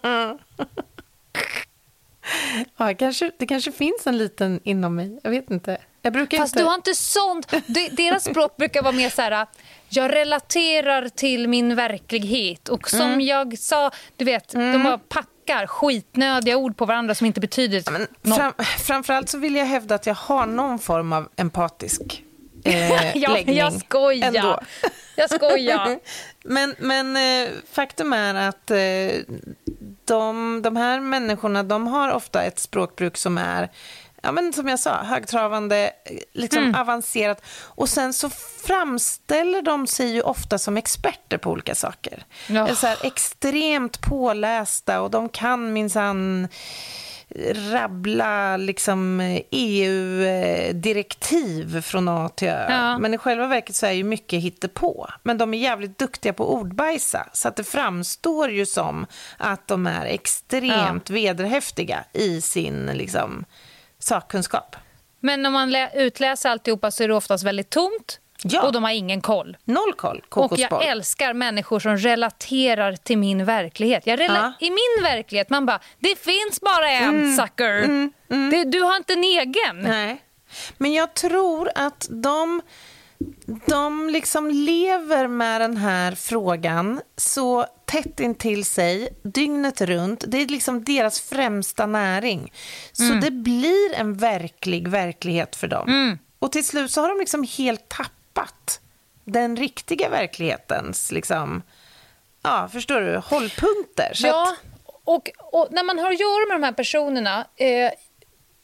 [2.76, 5.18] Ja, kanske, det kanske finns en liten inom mig.
[5.22, 5.78] Jag vet inte.
[6.02, 6.62] Jag brukar Fast inte...
[6.62, 7.52] du har inte sånt.
[7.66, 9.46] De- Deras språk brukar vara mer så här...
[9.88, 12.68] Jag relaterar till min verklighet.
[12.68, 13.20] Och som Mm.
[13.20, 18.06] jag sa, du vet, de bara packar skitnödiga ord på varandra som inte betyder Men
[18.22, 18.36] något.
[18.38, 22.22] fram, framförallt så vill jag hävda att jag har någon form av empatisk
[22.64, 23.56] eh, jag, läggning.
[23.56, 24.26] jag skojar.
[24.28, 24.60] ändå.
[25.16, 25.98] Jag skojar.
[26.44, 28.76] Men, men eh, faktum är att eh,
[30.06, 33.70] de, de här människorna de har ofta ett språkbruk som är
[34.22, 35.90] ja, men som jag sa, högtravande,
[36.32, 36.74] liksom Mm.
[36.74, 37.42] avancerat.
[37.62, 38.30] Och sen så
[38.66, 42.24] framställer de sig ju ofta som experter på olika saker.
[42.68, 46.48] Är Så här, extremt pålästa och de kan minsann
[47.72, 49.20] rabbla liksom
[50.36, 52.66] EU-direktiv från A till Ö.
[52.70, 52.98] Ja.
[52.98, 55.08] Men i själva verket så är ju mycket hittepå.
[55.22, 57.28] Men de är jävligt duktiga på att ordbajsa.
[57.32, 59.06] Så att det framstår ju som
[59.36, 63.44] att de är extremt vederhäftiga i sin liksom,
[63.98, 64.76] sakkunskap.
[65.20, 68.62] Men om man lä- utläser alltihopa så är det oftast väldigt tomt Ja.
[68.62, 69.56] och de har ingen koll.
[69.64, 70.58] Noll koll, Och kokosboll.
[70.82, 74.06] jag älskar människor som relaterar till min verklighet.
[74.06, 74.66] Jag rela- Ja.
[74.66, 78.10] I min verklighet, man bara, det finns bara en sucker.
[78.50, 79.80] Det, du har inte en egen.
[79.82, 80.22] Nej.
[80.78, 82.62] Men jag tror att de,
[83.66, 90.24] de liksom lever med den här frågan så tätt intill sig, dygnet runt.
[90.28, 92.52] Det är liksom deras främsta näring.
[92.92, 96.18] Så det blir en verklig verklighet för dem.
[96.38, 98.12] Och till slut så har de liksom helt tappat
[99.24, 101.62] den riktiga verklighetens, liksom,
[102.42, 104.10] ja, förstår du, hållpunkter.
[104.14, 104.58] Så Ja, att,
[105.04, 107.46] och, och när man har att göra med de här personerna...
[107.56, 107.90] Eh,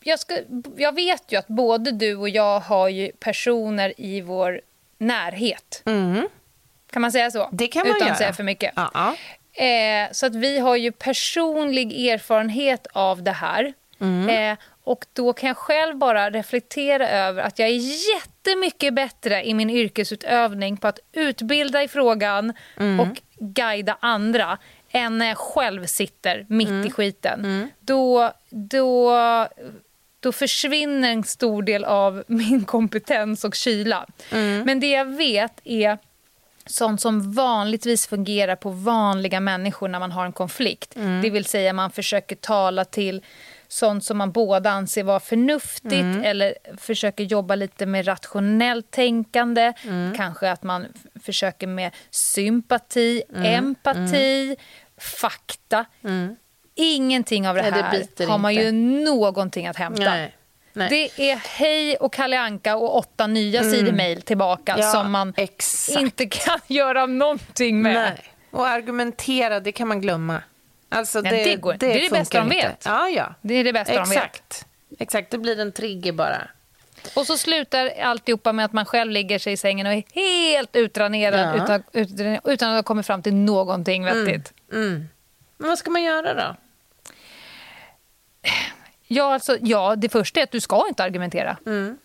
[0.05, 0.39] jag, ska,
[0.77, 4.61] jag vet ju att både du och jag har ju personer i vår
[4.99, 5.83] närhet.
[6.93, 7.49] Kan man säga så?
[7.53, 8.13] Det kan man Utan göra.
[8.13, 8.73] att säga för mycket.
[8.77, 9.17] Ja, ja.
[9.65, 13.73] Eh, så att vi har ju personlig erfarenhet av det här.
[14.29, 19.55] Eh, och då kan jag själv bara reflektera över att jag är jättemycket bättre i
[19.55, 22.53] min yrkesutövning på att utbilda i frågan
[23.01, 24.59] och guida andra
[24.91, 27.71] än när jag själv sitter mitt i skiten.
[27.81, 29.19] Då, då,
[30.21, 34.07] då försvinner en stor del av min kompetens och kyla.
[34.65, 35.99] Men det jag vet är
[36.67, 40.95] sånt som vanligtvis fungerar på vanliga människor när man har en konflikt.
[41.23, 43.23] Det vill säga man försöker tala till
[43.73, 49.73] sånt som man båda anser vara förnuftigt eller försöker jobba lite med rationellt tänkande.
[50.17, 50.87] Kanske att man
[51.25, 54.57] försöker med sympati, empati,
[55.21, 55.85] fakta.
[56.75, 58.63] Ingenting av det Nej, det här har man inte.
[58.65, 58.73] ju
[59.05, 60.03] någonting att hämta.
[60.05, 60.37] Nej.
[60.73, 60.89] Nej.
[61.17, 65.35] Det är hej och Kalle Anka och åtta nya sidor mejl tillbaka Ja, som man
[65.37, 66.01] exakt.
[66.01, 67.95] inte kan göra någonting med.
[67.95, 68.25] Nej.
[68.51, 70.43] Och argumentera, det kan man glömma.
[70.93, 71.87] Alltså, Nej, det går inte.
[71.87, 72.67] Det är det bästa de inte.
[72.69, 72.83] vet.
[72.85, 73.35] Ja, ja.
[73.41, 74.17] Det är det bästa de vet.
[74.19, 74.67] Exakt.
[74.99, 76.49] Exakt, det blir en trigger bara.
[77.17, 80.77] Och så slutar alltihopa med att man själv ligger sig i sängen och är helt
[80.77, 81.65] utranerad Ja.
[81.65, 84.53] utan, utan, utan att ha kommit fram till någonting vettigt.
[84.69, 85.09] Men
[85.57, 86.57] vad ska man göra då?
[89.07, 91.57] Ja, alltså, ja, det första är att du ska inte argumentera.
[91.67, 91.99] Mm.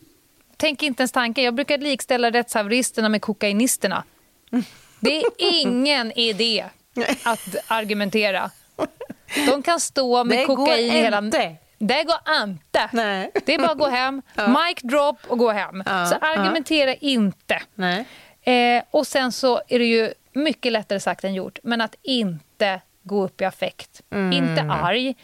[0.57, 1.43] Tänk inte ens tanken.
[1.43, 4.03] Jag brukar likställa rättshaveristerna med kokainisterna.
[4.99, 6.65] Det är ingen idé
[7.23, 8.51] att argumentera.
[9.47, 11.17] De kan stå med Det går kokain i hela...
[11.17, 11.55] inte.
[11.78, 12.89] Det går inte.
[12.93, 13.32] Nej.
[13.45, 15.84] Det är bara att gå hem, mic drop och gå hem.
[15.86, 17.61] Ja, så argumentera inte.
[17.75, 18.05] Nej.
[18.41, 22.82] Eh, och sen så är det ju mycket lättare sagt än gjort, men att inte
[23.03, 24.01] gå upp i affekt.
[24.11, 24.34] Mm.
[24.34, 25.15] Inte arg,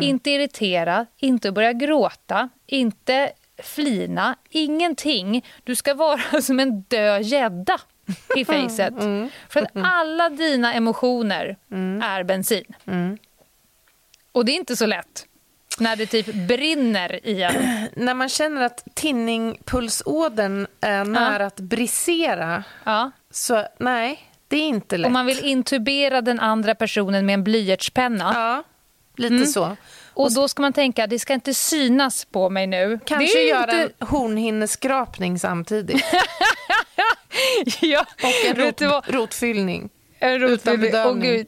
[0.00, 3.30] inte irriterad, inte börja gråta, inte
[3.62, 5.44] flina, ingenting.
[5.64, 7.80] Du ska vara som en död gädda
[8.36, 8.94] i facet.
[9.02, 9.28] Mm.
[9.48, 11.56] För att alla dina emotioner
[12.02, 12.64] är bensin.
[12.86, 13.18] Mm.
[14.32, 15.26] Och det är inte så lätt
[15.78, 17.54] när det typ brinner i en.
[18.04, 23.10] När man känner att tinningpulsådern är nära att brisera, Ja.
[23.30, 25.06] så nej, det är inte lätt.
[25.06, 28.32] Och man vill intubera den andra personen med en blyertspenna.
[28.34, 28.62] Ja,
[29.16, 29.46] lite Mm.
[29.46, 29.76] så.
[30.14, 32.98] Och då ska man tänka, det ska inte synas på mig nu.
[33.06, 33.94] Kanske göra inte...
[33.98, 36.04] en hornhinneskrapning samtidigt.
[37.80, 39.90] ja, Och en rot, rotfyllning.
[40.18, 40.78] En utan rotfylling.
[40.84, 41.22] Åh, bedövning.
[41.32, 41.46] gud.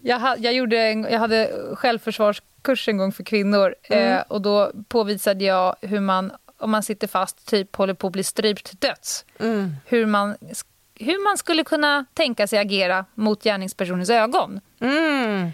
[0.00, 3.74] Jag, ha, jag, gjorde en, jag hade självförsvarskurs en gång för kvinnor.
[3.88, 4.12] Mm.
[4.12, 8.12] Eh, och Då påvisade jag hur man, om man sitter fast, typ håller på att
[8.12, 9.74] bli strypt döds Mm.
[9.86, 10.36] hur, man,
[10.94, 14.60] hur man skulle kunna tänka sig agera mot gärningspersonens ögon.
[14.80, 15.50] Mm.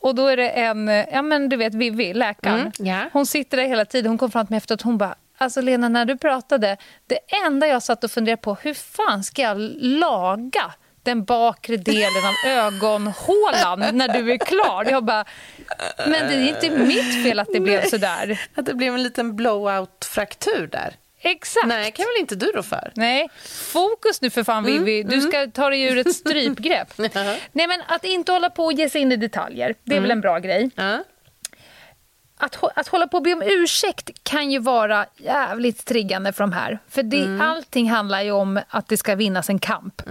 [0.00, 2.60] Och då är det en, eh, ja men du vet Vivi, läkaren.
[2.60, 3.08] Mm, ja.
[3.12, 4.08] Hon sitter där hela tiden.
[4.10, 4.82] Hon kom fram till mig efteråt.
[4.82, 6.76] Hon bara, alltså Lena när du pratade,
[7.06, 12.24] det enda jag satt och funderade på, hur fan ska jag laga den bakre delen
[12.24, 14.86] av ögonhålan när du är klar?
[14.90, 15.24] Jag bara,
[16.06, 18.40] men det är inte mitt fel att det blev så där.
[18.54, 20.94] Att det blev en liten blowout-fraktur där.
[21.20, 21.66] Exakt.
[21.66, 22.92] Nej, kan väl inte du rå för?
[22.94, 23.28] Nej,
[23.72, 25.02] fokus nu för fan Vivi.
[25.02, 26.98] Du ska ta dig ur ett strypgrepp.
[27.52, 30.10] Nej men att inte hålla på och ge sig in i detaljer, det är väl
[30.10, 30.70] en bra grej.
[30.74, 31.04] Ja.
[32.38, 36.52] Att, att hålla på och be om ursäkt kan ju vara jävligt triggande för de
[36.52, 36.78] här.
[36.88, 40.02] För det, allting handlar ju om att det ska vinnas en kamp.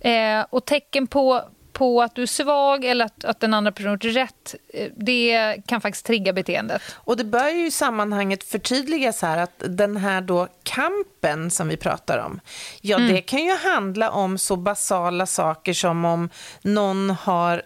[0.00, 3.90] Eh, och tecken på, på att du är svag eller att, att den andra personen
[4.02, 6.82] har gjort rätt, eh, det kan faktiskt trigga beteendet.
[6.94, 11.76] Och det bör ju i sammanhanget förtydligas här att den här då kampen som vi
[11.76, 12.40] pratar om,
[12.80, 13.12] ja Mm.
[13.12, 16.30] det kan ju handla om så basala saker som om
[16.62, 17.62] någon har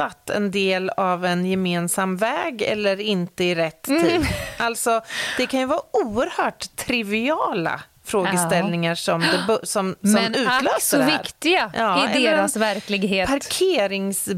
[0.00, 4.02] skottat en del av en gemensam väg eller inte i rätt Mm.
[4.02, 4.26] tid.
[4.58, 5.00] Alltså,
[5.36, 11.02] det kan ju vara oerhört triviala frågeställningar som, det, som, som Men utlöser så det
[11.04, 11.18] här.
[11.18, 13.28] viktiga Ja, i deras verklighet.
[13.28, 14.28] Parkerings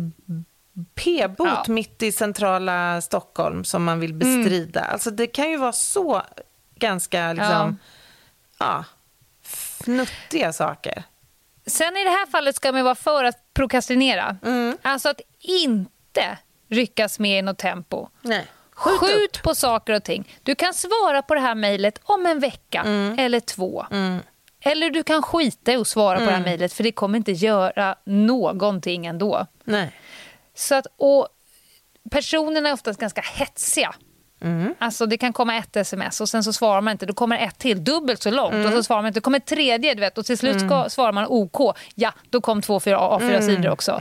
[0.95, 1.65] p-bot Ja.
[1.69, 4.81] mitt i centrala Stockholm som man vill bestrida.
[4.81, 6.23] Alltså det kan ju vara så
[6.77, 7.79] ganska liksom,
[8.59, 8.85] ja.
[9.45, 11.03] fnuttiga saker.
[11.67, 14.37] Sen i det här fallet ska man vara för att prokrastinera.
[14.45, 14.77] Mm.
[14.83, 16.39] Alltså att inte
[16.71, 18.09] ryckas med i något tempo.
[18.23, 18.47] Nej.
[18.75, 20.39] Skjut, Skjut på saker och ting.
[20.43, 23.19] Du kan svara på det här mejlet om en vecka Mm.
[23.19, 23.87] eller två.
[24.65, 26.41] Eller du kan skita i att svara på det Mm.
[26.43, 29.47] här mejlet för det kommer inte göra någonting ändå.
[29.65, 29.93] Nej.
[30.55, 31.29] Så att, och
[32.11, 33.95] personerna är oftast ganska hetsiga.
[34.41, 34.75] Mm.
[34.79, 37.07] Alltså det kan komma ett sms och sen så svarar man inte.
[37.07, 38.67] Då kommer ett till dubbelt så långt Mm.
[38.67, 39.21] och så svarar man inte.
[39.21, 41.77] Då kommer ett tredje du vet, och till slut ska, svarar man OK.
[41.95, 43.43] Ja, då kom två fyra A4 Mm.
[43.43, 44.01] sidor också.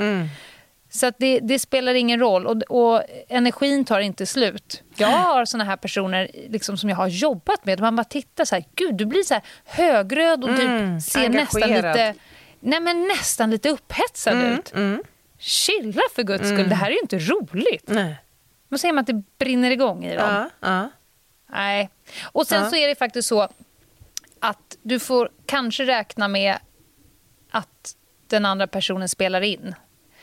[0.94, 4.84] Så att det, det spelar ingen roll och, och energin tar inte slut.
[4.96, 7.80] Jag har såna här personer liksom, som jag har jobbat med.
[7.80, 11.30] Man bara tittar så här, gud du blir så här högröd och typ Mm, ser
[11.30, 12.16] nästan lite,
[12.60, 14.74] nej, men nästan lite upphetsad Mm, ut.
[15.40, 17.88] Chilla för guds skull, det här är ju inte roligt.
[17.88, 18.16] Nej.
[18.70, 20.30] Man ser man att det brinner igång i dem.
[20.30, 20.90] Ja, ja.
[21.50, 21.90] Nej.
[22.24, 22.70] Och sen Ja.
[22.70, 23.48] så är det faktiskt så
[24.40, 26.58] att du får kanske räkna med
[27.52, 27.96] att
[28.28, 29.76] den andra personen spelar in.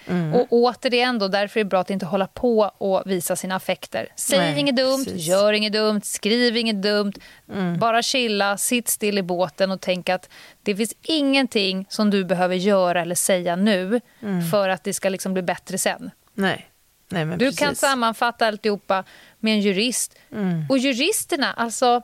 [0.08, 0.34] Mm.
[0.34, 4.08] Och återigen då, därför är det bra att inte hålla på och visa sina affekter.
[4.16, 5.26] Säg Nej, inget dumt, precis.
[5.26, 7.12] gör inget dumt, skriv inget dumt.
[7.52, 7.78] Mm.
[7.78, 10.28] Bara chilla, sitt still i båten och tänk att
[10.62, 14.50] det finns ingenting som du behöver göra eller säga nu Mm.
[14.50, 16.10] för att det ska liksom bli bättre sen.
[16.34, 16.70] Nej.
[17.08, 17.58] Nej, men Du precis.
[17.60, 19.04] kan sammanfatta alltihopa
[19.38, 20.18] med en jurist.
[20.32, 20.66] Mm.
[20.68, 22.02] Och juristerna, alltså...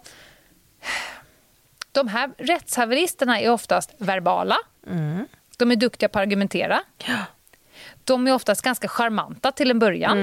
[1.92, 4.56] De här rättshaveristerna är oftast verbala.
[4.90, 5.26] Mm.
[5.56, 6.82] De är duktiga på att argumentera.
[8.04, 10.18] De är oftast ganska charmanta till en början.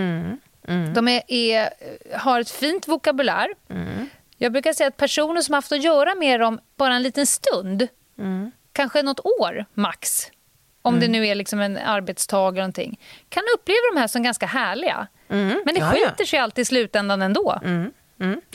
[0.67, 0.93] Mm.
[0.93, 1.69] De är, är,
[2.17, 3.47] har ett fint vokabulär.
[3.69, 4.09] Mm.
[4.38, 7.88] Jag brukar säga att personer som haft att göra med dem bara en liten stund,
[8.19, 8.51] Mm.
[8.73, 10.27] kanske något år max,
[10.82, 14.45] om det nu är liksom en arbetstag eller någonting, kan uppleva de här som ganska
[14.45, 15.07] härliga.
[15.27, 16.09] Men det Ja, ja.
[16.09, 17.59] skiter sig alltid i slutändan ändå.
[17.63, 17.91] Mm.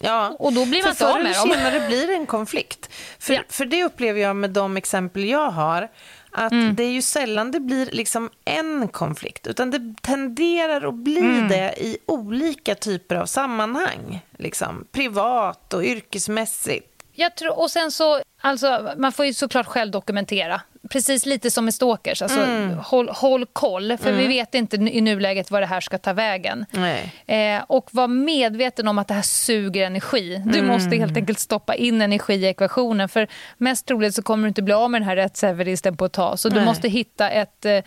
[0.00, 0.36] Ja.
[0.38, 1.56] Och då blir man för inte av förr med eller dem.
[1.56, 2.92] senare blir det en konflikt.
[3.18, 3.40] För, Ja.
[3.48, 5.88] för det upplever jag med de exempel jag har.
[6.38, 6.74] Att Mm.
[6.76, 9.46] det är ju sällan det blir liksom en konflikt.
[9.46, 11.48] Utan det tenderar att bli Mm.
[11.48, 14.20] det i olika typer av sammanhang.
[14.38, 17.02] Liksom, privat och yrkesmässigt.
[17.12, 20.60] Jag tror, och sen så, alltså, man får ju såklart själv dokumentera.
[20.90, 22.22] Precis lite som med stalkers.
[22.22, 22.78] Alltså, Mm.
[22.78, 26.66] håll, håll koll, för vi vet inte i nuläget var det här ska ta vägen.
[27.26, 30.42] Eh, och var medveten om att det här suger energi.
[30.46, 30.70] Du Mm.
[30.70, 33.08] måste helt enkelt stoppa in energi i ekvationen.
[33.08, 33.28] För
[33.58, 36.38] mest troligt så kommer du inte bli av med den här rättshaveristen på ett tag.
[36.38, 36.64] Så du Nej.
[36.64, 37.78] måste hitta ett, eh,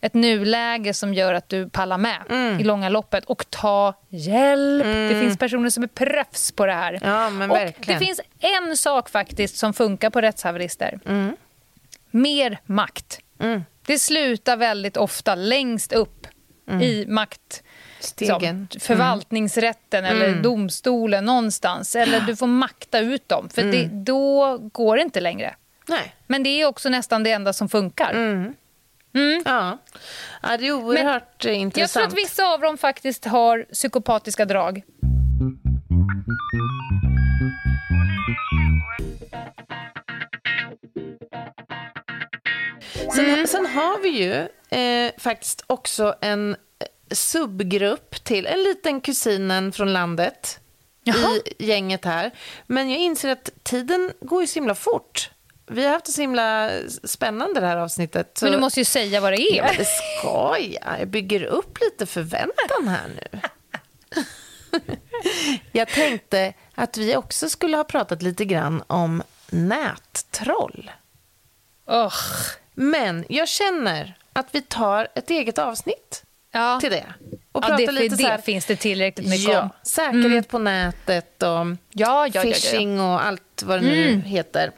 [0.00, 2.60] ett nuläge som gör att du pallar med Mm.
[2.60, 3.24] i långa loppet.
[3.24, 4.84] Och ta hjälp.
[4.84, 6.98] Det finns personer som är proffs på det här.
[7.02, 8.00] Ja, men och verkligen.
[8.00, 10.98] Det finns en sak faktiskt som funkar på rättshaverister.
[12.10, 13.20] Mer makt.
[13.40, 13.62] Mm.
[13.86, 16.26] Det slutar väldigt ofta längst upp
[16.80, 17.62] i makt
[18.00, 18.68] Stegen.
[18.70, 21.96] liksom, förvaltningsrätten eller domstolen någonstans.
[21.96, 25.54] Eller du får makta ut dem, för det, då går det inte längre.
[25.88, 26.14] Nej.
[26.26, 28.10] Men det är också nästan det enda som funkar.
[28.10, 28.54] Mm.
[29.14, 29.42] Mm.
[29.46, 29.78] Ja.
[30.42, 31.92] ja, det är oerhört Jag intressant.
[32.10, 34.82] tror att vissa av dem faktiskt har psykopatiska drag.
[43.14, 43.46] Sen, Mm.
[43.46, 49.92] sen har vi ju eh, faktiskt också en eh, subgrupp till en liten kusinen från
[49.92, 50.60] landet
[51.04, 51.36] Jaha.
[51.58, 52.30] i gänget här.
[52.66, 55.30] Men jag inser att tiden går ju så himla fort.
[55.66, 56.70] Vi har haft det så himla
[57.04, 58.38] spännande det här avsnittet.
[58.38, 58.44] Så...
[58.44, 59.56] Men du måste ju säga vad det är.
[59.56, 61.00] Ja, det ska jag.
[61.00, 63.40] Jag bygger upp lite förväntan här nu.
[65.72, 70.90] Jag tänkte att vi också skulle ha pratat lite grann om nättroll.
[71.90, 72.12] Ugh.
[72.80, 76.22] Men jag känner att vi tar ett eget avsnitt
[76.52, 76.80] Ja.
[76.80, 77.04] till det.
[77.52, 79.68] Och Ja, pratar det, lite det så här, finns det tillräckligt mycket ja, om.
[79.82, 84.72] säkerhet på nätet och Ja, ja, phishing och allt vad det nu heter.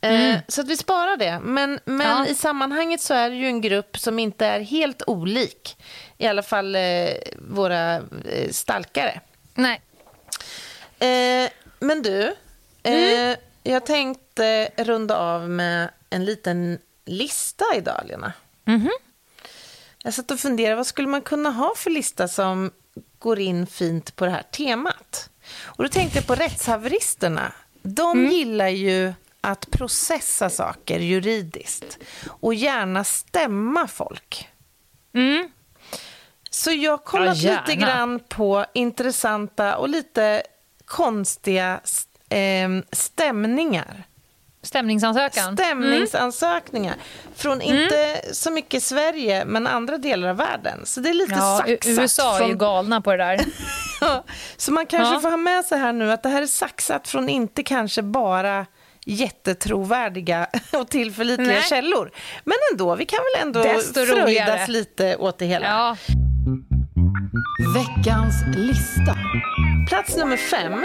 [0.00, 1.38] Eh, Så att vi sparar det.
[1.42, 5.76] Men, men i sammanhanget så är det ju en grupp som inte är helt olik.
[6.18, 7.08] I alla fall eh,
[7.38, 9.20] våra eh, stalkare.
[9.54, 9.80] Nej.
[10.98, 12.34] Eh, men du,
[12.82, 18.32] eh, jag tänkte runda av med en liten lista idag, Lena.
[20.02, 22.70] Jag satt och funderade, vad skulle man kunna ha för lista som
[23.18, 25.30] går in fint på det här temat?
[25.62, 27.52] Och då tänkte jag på rättshaveristerna.
[27.82, 31.98] De gillar ju att processa saker juridiskt
[32.28, 34.48] och gärna stämma folk.
[35.14, 35.50] Mm.
[36.50, 40.42] Så jag har kollat Ja, lite grann på intressanta och lite
[40.84, 41.80] konstiga
[42.28, 44.04] eh, stämningar.
[44.62, 45.56] Stämningsansökan.
[45.56, 46.94] Stämningsansökningar.
[47.36, 47.82] Från Mm.
[47.82, 50.86] inte så mycket Sverige, men andra delar av världen.
[50.86, 51.86] Så det är lite Ja, saxat.
[51.86, 52.58] USA är ju från...
[52.58, 53.40] galna på det där.
[54.00, 54.24] Ja,
[54.56, 55.20] Så man kanske Ja.
[55.20, 58.66] får ha med sig här nu att det här är saxat från inte kanske bara
[59.06, 61.62] jättetrovärdiga och tillförlitliga Nej.
[61.62, 62.10] källor.
[62.44, 64.66] Men ändå, vi kan väl ändå Desto fröjdas roligare.
[64.66, 65.66] lite åt det hela.
[65.66, 65.96] Ja.
[67.74, 69.16] Veckans lista.
[69.88, 70.84] Plats nummer fem.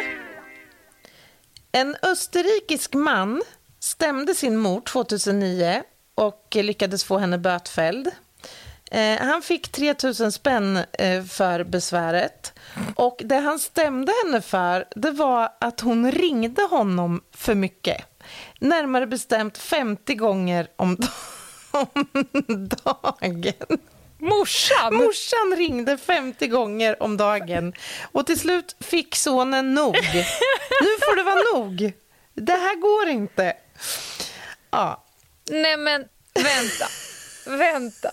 [1.72, 3.42] En österrikisk man
[3.80, 5.84] stämde sin mor 2009
[6.16, 8.12] och lyckades få henne bötfälld.
[8.92, 12.54] Eh, han fick 3 000 spänn eh, för besväret.
[12.96, 18.06] Och det han stämde henne för det var att hon ringde honom för mycket.
[18.60, 20.98] Närmare bestämt 50 gånger om,
[21.72, 23.54] om dagen.
[24.18, 24.96] Morsan?
[24.96, 27.74] Morsan ringde 50 gånger om dagen
[28.12, 29.96] och till slut fick sonen nog.
[30.82, 31.94] Nu får det vara nog.
[32.34, 33.54] Det här går inte.
[34.72, 35.04] Ja.
[35.50, 36.88] Nej, men vänta.
[37.46, 38.12] vänta.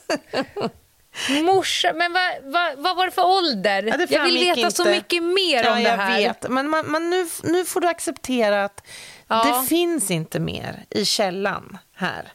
[1.42, 3.82] Morsa, men vad, vad, vad var det för ålder?
[3.82, 4.90] Ja, det jag vill veta så inte.
[4.94, 6.18] mycket mer ja, om det jag här.
[6.18, 6.48] vet.
[6.50, 8.82] Men, man, man, nu, nu får du acceptera att
[9.28, 9.44] Ja.
[9.62, 12.32] det finns inte mer i källan här.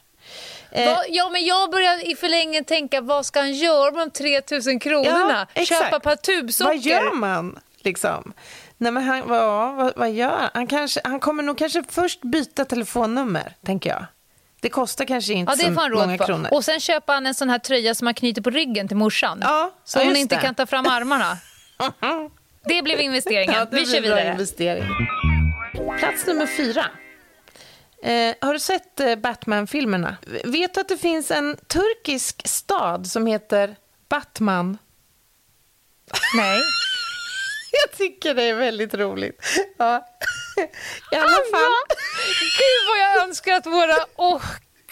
[0.72, 4.80] Eh, ja, men jag börjar i förlängningen tänka, vad ska han göra med de 3000
[4.80, 5.46] kronorna?
[5.54, 5.82] exakt.
[5.82, 6.70] Köpa ett par tubsocker?
[6.74, 7.58] Vad gör man?
[7.82, 8.32] Liksom?
[8.80, 10.50] Nej, men han, vad, vad, vad gör han?
[10.54, 14.04] Han, kanske, han kommer nog kanske först byta telefonnummer, tänker jag.
[14.60, 16.24] Det kostar kanske inte Ja, det så han många på.
[16.24, 16.48] kronor.
[16.52, 19.38] Och sen köper han en sån här tröja som man knyter på ryggen till morsan.
[19.42, 20.40] Ja, så ja, hon inte det.
[20.42, 21.36] kan ta fram armarna.
[22.64, 23.54] Det blev investeringen.
[23.54, 24.32] Ja, det Vi kör vidare.
[24.32, 24.84] investering.
[25.98, 26.84] Plats nummer fyra.
[28.02, 30.16] Eh, har du sett eh, Batman-filmerna?
[30.44, 33.76] Vet du att det finns en turkisk stad som heter
[34.08, 34.78] Batman?
[36.36, 36.60] Nej.
[37.82, 39.40] Jag tycker det är väldigt roligt.
[39.78, 40.06] Ja.
[41.12, 41.54] I alla fall.
[41.54, 41.96] Anna!
[42.58, 43.96] Gud vad jag önskar att våra...
[44.16, 44.42] Åh,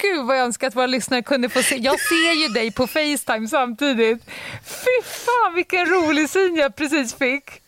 [0.01, 1.77] Gud vad jag önskar att våra lyssnare kunde få se.
[1.77, 4.23] Jag ser ju dig på Facetime samtidigt.
[4.65, 7.63] Fy fan vilken rolig syn jag precis fick.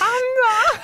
[0.00, 0.80] Anna!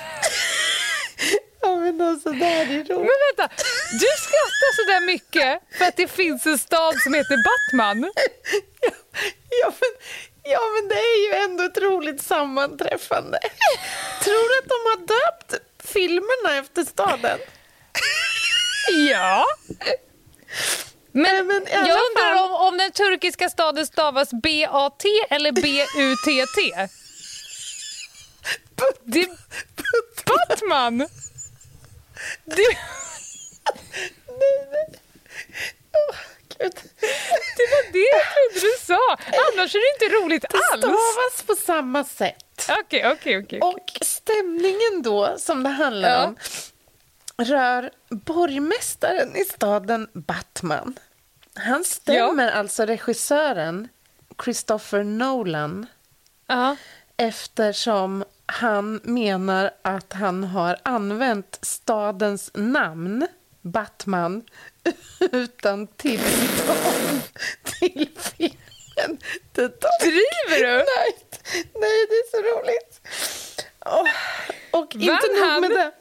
[1.61, 2.87] Ja, men alltså, det här är roligt.
[2.87, 2.97] Men
[3.37, 3.53] vänta,
[3.91, 8.11] du skrattar så där mycket för att det finns en stad som heter Batman.
[9.61, 9.89] Ja men,
[10.43, 13.39] ja, men det är ju ändå ett roligt sammanträffande.
[14.23, 15.53] Tror du att de har döpt
[15.93, 17.39] filmerna efter staden?
[19.07, 19.45] Ja.
[21.11, 26.87] Men, men jag undrar fall- om, om den turkiska staden stavas B-A-T eller B-U-T-T?
[29.03, 29.27] Det,
[30.25, 30.97] Batman!
[32.45, 32.65] Det,
[34.27, 36.30] Åh, Gud.
[37.57, 39.17] Det var det jag trodde du sa.
[39.53, 40.81] Annars är det inte roligt Det alls.
[40.83, 42.69] stavas på samma sätt.
[42.79, 43.59] Okej, okej, okej.
[43.61, 46.25] Och stämningen då, som det handlar Ja.
[46.25, 46.35] om,
[47.45, 50.99] rör borgmästaren i staden Batman.
[51.55, 53.87] Han stämmer alltså regissören
[54.43, 55.85] Christopher Nolan
[56.47, 56.75] Ja.
[57.17, 63.27] eftersom han menar att han har använt stadens namn,
[63.61, 64.43] Batman,
[65.31, 67.21] utan tillstånd
[67.63, 69.17] till filmen.
[69.51, 70.77] Det Driver du?
[70.77, 71.15] Nej,
[71.73, 73.01] nej, det är så roligt.
[73.85, 74.09] Åh,
[74.71, 75.91] och inte nog med det.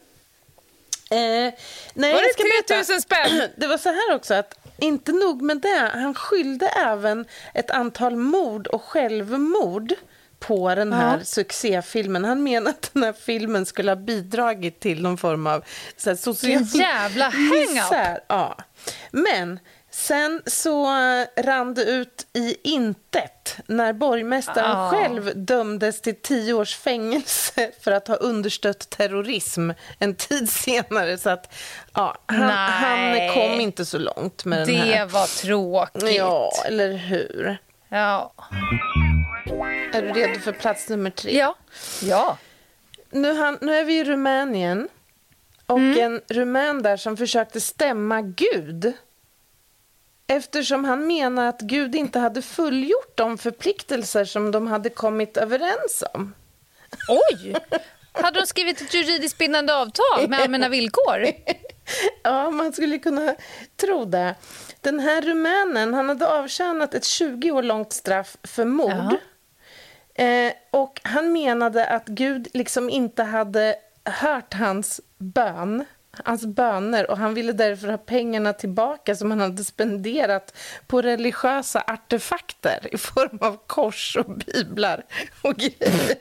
[1.12, 1.55] Eh,
[1.95, 2.85] nej, Var det berätta.
[2.85, 3.43] 3000 spänn?
[3.57, 7.24] Det var så här också att inte nog med det, han skyllde även
[7.55, 9.93] ett antal mord och självmord
[10.41, 11.24] på den här Ja.
[11.24, 12.24] succéfilmen.
[12.24, 15.64] Han menar att den här filmen skulle ha bidragit till någon form av
[15.97, 18.22] så här, social jävla hang-up.
[18.28, 18.57] Ja.
[19.11, 19.59] Men
[19.93, 24.91] sen så eh, rann det ut i intet när borgmästaren Ah.
[24.91, 31.18] själv dömdes till tio års fängelse för att ha understött terrorism en tid senare.
[31.18, 31.55] Så att,
[31.95, 35.07] ja, han, han kom inte så långt med den Det här.
[35.07, 36.14] var tråkigt.
[36.16, 37.59] Ja, eller hur?
[37.88, 38.32] Ja.
[39.92, 41.38] Är du redo för plats nummer tre?
[41.38, 41.57] Ja.
[42.03, 42.38] ja.
[43.11, 44.88] Nu, han, nu är vi i Rumänien.
[45.66, 48.92] Och en rumän där som försökte stämma Gud
[50.26, 56.05] eftersom han menar att Gud inte hade fullgjort de förpliktelser som de hade kommit överens
[56.14, 56.34] om.
[57.09, 57.57] Oj!
[58.12, 61.26] Hade de skrivit ett juridiskt bindande avtal med allmänna villkor?
[62.22, 63.34] Ja, man skulle kunna
[63.76, 64.34] tro det.
[64.80, 69.16] Den här rumänen han hade avtjänat ett 20 år långt straff för mord.
[70.21, 75.85] Eh, och han menade att Gud liksom inte hade hört hans bön,
[76.25, 80.57] hans böner och han ville därför ha pengarna tillbaka som han hade spenderat
[80.87, 85.03] på religiösa artefakter i form av kors och biblar
[85.43, 86.16] och grejer.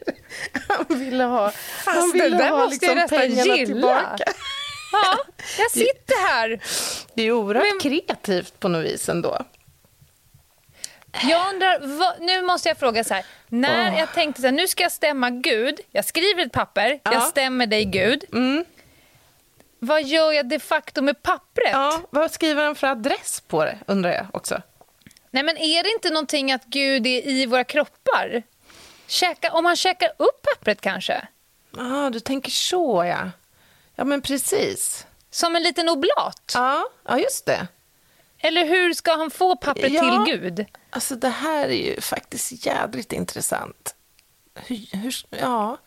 [0.67, 1.51] Han ville ha,
[1.85, 3.65] han det ville där ha måste jag liksom pengarna gilla.
[3.65, 4.23] tillbaka.
[4.91, 5.17] Ja,
[5.57, 6.59] jag sitter här.
[7.13, 9.45] Det är oerhört Men- kreativt på något vis ändå.
[11.23, 13.25] Jag undrar, vad, nu måste jag fråga så här.
[13.47, 15.79] När jag tänkte så här, nu ska jag stämma Gud.
[15.91, 17.13] Jag skriver ett papper, Ja.
[17.13, 18.23] jag stämmer dig Gud.
[18.33, 18.65] Mm.
[19.79, 21.71] Vad gör jag de facto med pappret?
[21.71, 24.61] Ja, vad skriver han för adress på det, undrar jag också.
[25.31, 28.43] Nej, men är det inte någonting att Gud är i våra kroppar?
[29.07, 31.27] Käka, om man käkar upp pappret kanske?
[31.77, 33.31] Ja, ah, du tänker så, ja.
[33.95, 35.05] Ja, men precis.
[35.31, 36.51] Som en liten oblat?
[36.53, 37.67] Ja, ja just det.
[38.39, 40.25] Eller hur ska han få pappret Ja.
[40.25, 40.65] till Gud?
[40.89, 43.95] Alltså, det här är ju faktiskt jädrigt intressant.
[44.55, 45.77] Hur, hur, ja,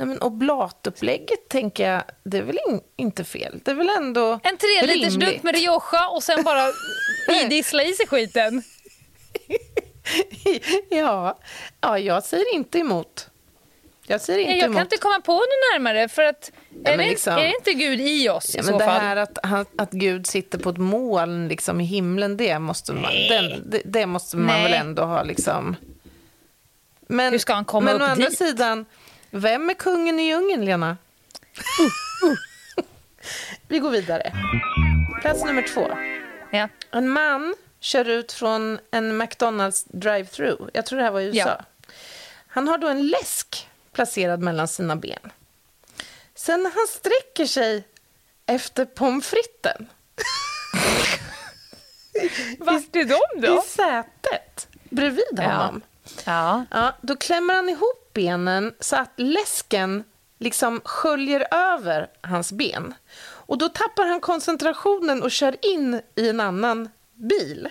[0.00, 3.60] Nej, men oblatupplägget tänker jag, det är väl in, inte fel.
[3.64, 6.72] Det är väl ändå En tre liters dunk med Rioja och sen bara
[7.44, 8.62] idissla i sig skiten.
[10.90, 11.38] ja.
[11.80, 13.29] ja, jag säger inte emot.
[14.10, 14.76] Jag säger inte jag emot.
[14.76, 15.42] kan inte komma på något
[15.74, 16.08] närmare.
[16.08, 16.52] För att,
[16.84, 18.78] Ja, är, men det, liksom- är det inte Gud i oss Ja, i men så
[18.78, 19.00] det fall?
[19.00, 19.38] här att,
[19.78, 24.06] att Gud sitter på ett moln liksom, i himlen, det måste man, den, det, det
[24.06, 24.62] måste man Nej.
[24.62, 25.76] väl ändå ha liksom...
[27.06, 28.38] Men, Hur ska han komma men upp å andra dit?
[28.38, 28.84] sidan,
[29.30, 30.96] vem är kungen i djungeln, Lena?
[33.68, 34.32] Vi går vidare.
[35.20, 35.90] Plats nummer två.
[36.50, 36.68] Ja.
[36.90, 40.56] En man kör ut från en McDonalds drive-thru.
[40.72, 41.38] Jag tror det här var i USA.
[41.38, 41.60] Ja.
[42.46, 45.32] Han har då en läsk placerad mellan sina ben.
[46.34, 47.84] Sen när han sträcker sig
[48.46, 49.86] efter pommes fritesen
[52.58, 55.82] Vart är de i sätet bredvid honom,
[56.24, 56.64] Ja.
[56.70, 60.04] ja, då klämmer han ihop benen så att läsken
[60.38, 62.94] liksom sköljer över hans ben.
[63.22, 67.68] Och då tappar han koncentrationen och kör in i en annan bil.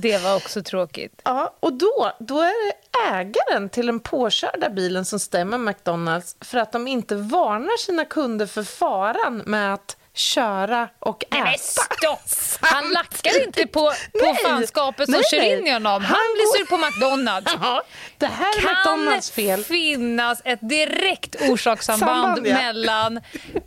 [0.00, 1.20] Det var också tråkigt.
[1.24, 2.74] Ja, och då, då är det
[3.12, 8.46] ägaren till den påkörda bilen som stämmer McDonalds för att de inte varnar sina kunder
[8.46, 11.36] för faran med att köra och äta.
[11.36, 12.60] Nej, men stopp!
[12.72, 14.36] Han lackar inte på, på Nej.
[14.44, 15.92] fanskapet som Nej, kör in i honom.
[15.92, 17.52] Han, Han blir sur på McDonalds.
[18.18, 19.64] Det här är Kan McDonalds fel.
[19.64, 22.54] finnas ett direkt orsakssamband Samband, ja.
[22.54, 23.20] mellan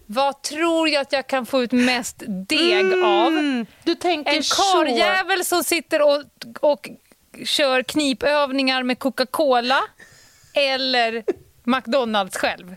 [0.06, 3.28] vad tror jag att jag kan få ut mest deg av?
[3.28, 6.24] Mm, du tänker En karljävel som sitter och,
[6.60, 6.90] och
[7.46, 9.80] kör knipövningar med Coca-Cola
[10.54, 11.24] eller
[11.64, 12.76] McDonalds själv.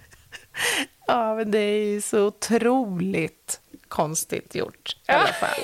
[1.07, 5.61] Ja, men det är ju så otroligt konstigt gjort i alla fall.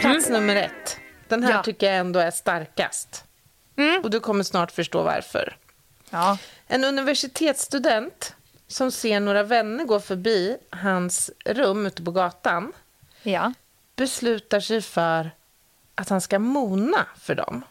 [0.00, 0.98] Plats nummer ett.
[1.28, 1.52] Den här.
[1.52, 1.62] Ja.
[1.62, 3.24] tycker jag ändå är starkast.
[3.76, 4.02] Mm.
[4.02, 5.56] Och du kommer snart förstå varför.
[6.10, 6.38] Ja.
[6.66, 8.34] En universitetsstudent
[8.66, 12.72] som ser några vänner gå förbi hans rum ute på gatan
[13.22, 13.52] ja.
[13.96, 15.30] beslutar sig för
[15.94, 17.64] att han ska mona för dem.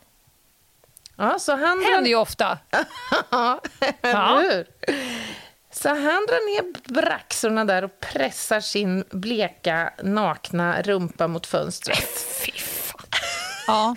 [1.15, 2.57] Ja, så han Händer ju ofta.
[3.29, 3.61] Ja,
[4.01, 4.39] Ja.
[4.39, 4.67] eller hur?
[5.73, 12.09] Så han drar ner braxorna där och pressar sin bleka, nakna rumpa mot fönstret.
[12.45, 12.99] Fy fan.
[13.67, 13.95] Ja.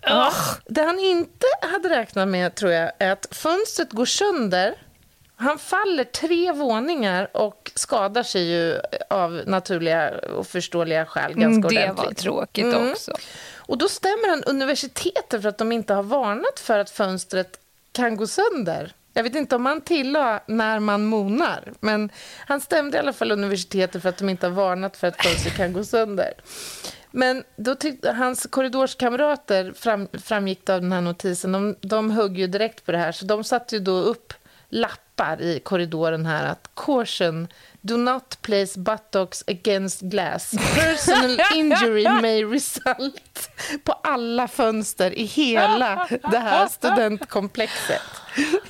[0.00, 0.32] Ja.
[0.66, 4.74] Det han inte hade räknat med, tror jag, är att fönstret går sönder.
[5.36, 11.60] Han faller tre våningar och skadar sig ju av naturliga och förståeliga skäl ganska Mm,
[11.60, 12.06] Det ordentligt.
[12.06, 12.90] var tråkigt Mm.
[12.92, 13.12] också.
[13.56, 17.58] Och då stämmer han universitetet för att de inte har varnat för att fönstret
[17.92, 18.92] kan gå sönder.
[19.16, 22.10] Jag vet inte om han tillade när man monar, men
[22.46, 25.50] han stämde i alla fall universitetet för att de inte har varnat för att fönster
[25.50, 26.34] kan gå sönder.
[27.10, 32.38] Men då tyckte hans korridorskamrater, fram, framgick det av den här notisen, de, de högg
[32.38, 34.32] ju direkt på det här, så de satte ju då upp
[34.74, 37.48] lappar i korridoren här att caution,
[37.80, 40.54] do not place buttocks against glass.
[40.74, 43.50] Personal injury may result
[43.84, 48.02] på alla fönster i hela det här studentkomplexet.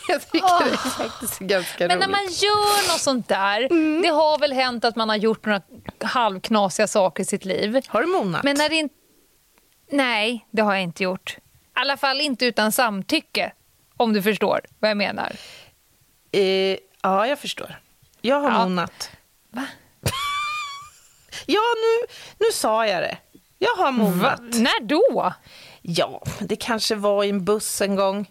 [0.09, 2.11] Jag tycker det är faktiskt ganska Men när roligt.
[2.11, 4.03] man gör något sånt där, Mm.
[4.03, 5.61] det har väl hänt att man har gjort några
[6.01, 7.81] halvknasiga saker i sitt liv.
[7.89, 8.43] Har du monat?
[8.45, 8.95] Men när det inte...
[9.91, 11.37] Nej, det har jag inte gjort.
[11.39, 11.41] I
[11.81, 13.53] alla fall inte utan samtycke,
[13.97, 15.33] om du förstår vad jag menar.
[16.39, 17.81] Eh, ja, jag förstår.
[18.21, 18.59] Jag har Ja.
[18.65, 19.11] monat.
[19.51, 19.67] Va?
[21.47, 22.07] Ja, nu,
[22.39, 23.19] nu sa jag det.
[23.59, 24.41] Jag har monat.
[24.41, 24.47] Va?
[24.53, 25.33] När då?
[25.83, 28.31] Ja, det kanske var i en buss en gång.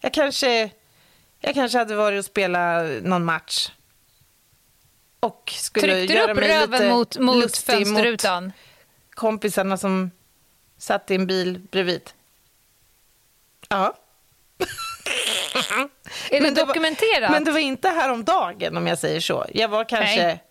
[0.00, 0.70] Jag kanske,
[1.40, 3.70] jag kanske hade varit och spelat någon match.
[5.20, 8.52] Och skulle Tryckte du göra upp mig lite röven mot, mot mot fönsterrutan?
[9.10, 10.10] kompisarna som
[10.78, 12.10] satt i en bil bredvid.
[13.68, 13.94] Ja.
[16.30, 17.30] Är det det var- dokumenterat?
[17.30, 19.46] Men det var inte häromdagen om jag säger så.
[19.54, 20.42] Jag var kanske Nej.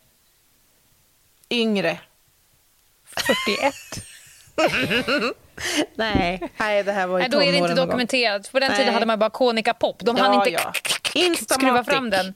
[1.49, 1.99] yngre.
[3.15, 3.73] 41?
[5.95, 8.51] Nej, nej, det här var i Nej, då är det inte dokumenterat.
[8.51, 8.77] På den Nej.
[8.79, 9.99] tiden hade man bara Konica Pop.
[9.99, 10.73] De hann Ja, inte ja.
[10.73, 11.93] skruva Instamatic.
[11.93, 12.33] fram den.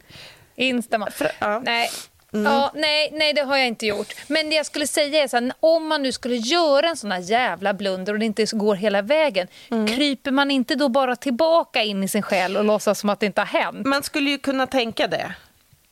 [0.56, 1.12] Instama.
[1.12, 1.60] För- ja.
[1.60, 1.90] Nej.
[2.34, 4.14] Ja, nej, nej, det har jag inte gjort.
[4.28, 7.12] Men det jag skulle säga är så här, om man nu skulle göra en sån
[7.12, 9.48] här jävla blunder och det inte går hela vägen,
[9.96, 13.26] kryper man inte då bara tillbaka in i sin själ och låtsas som att det
[13.26, 13.86] inte har hänt?
[13.88, 15.34] Man skulle ju kunna tänka det,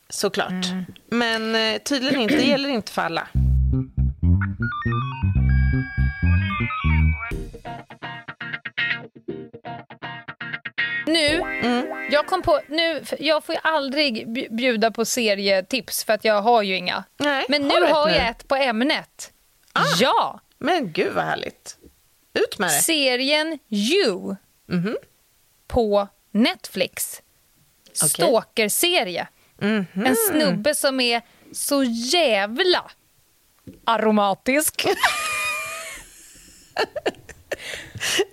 [0.09, 0.65] såklart.
[1.09, 2.35] Men eh, tydligen inte.
[2.35, 3.27] Det gäller inte för alla.
[11.29, 16.25] Nu, jag kom på, nu, jag får ju aldrig bj- bjuda på serietips för att
[16.25, 17.03] jag har ju inga.
[17.17, 18.13] Nej, Men nu har nu?
[18.15, 19.31] jag ett på ämnet.
[19.99, 20.39] Ja!
[20.57, 21.77] Men gud vad härligt.
[22.33, 22.73] Ut med det.
[22.73, 24.35] Serien You
[24.67, 24.97] Mhm.
[25.67, 27.21] på Netflix.
[27.89, 28.09] Okej.
[28.09, 29.27] Stalker-serie.
[29.61, 29.85] Mhm.
[30.05, 31.21] En snubbe som är
[31.53, 32.91] så jävla
[33.85, 34.85] aromatisk.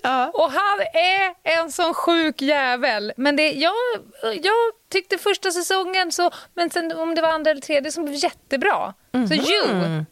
[0.03, 0.31] Ja.
[0.35, 3.13] Och han är en sån sjuk jävel.
[3.17, 3.75] Men det, jag,
[4.23, 4.55] jag
[4.93, 8.95] tyckte första säsongen, så, men sen om det var andra eller tredje, som blev jättebra.
[9.13, 9.29] Mm.
[9.29, 10.05] Så You.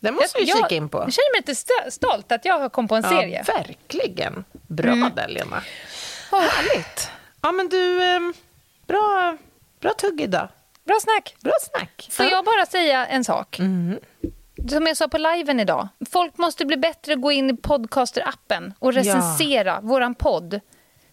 [0.00, 0.98] Den måste vi jag, kika in på.
[0.98, 3.42] Jag känner mig lite stolt att jag har kommit på en ja, serie.
[3.42, 4.44] Verkligen.
[4.52, 5.12] Bra mm.
[5.14, 5.62] där, Lena.
[6.32, 6.40] Oh.
[6.40, 7.10] Härligt.
[7.42, 8.20] Ja, men du, eh,
[8.86, 9.36] bra,
[9.80, 10.48] bra tugg idag.
[10.84, 11.36] Bra snack.
[11.40, 12.08] Bra snack.
[12.10, 12.32] Får ja.
[12.32, 13.58] jag bara säga en sak?
[13.58, 13.98] Mm.
[14.68, 15.88] Som jag sa på liven idag.
[16.10, 19.80] Folk måste bli bättre att gå in i podcaster-appen och recensera ja.
[19.82, 20.60] våran podd.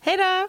[0.00, 0.48] Hej då.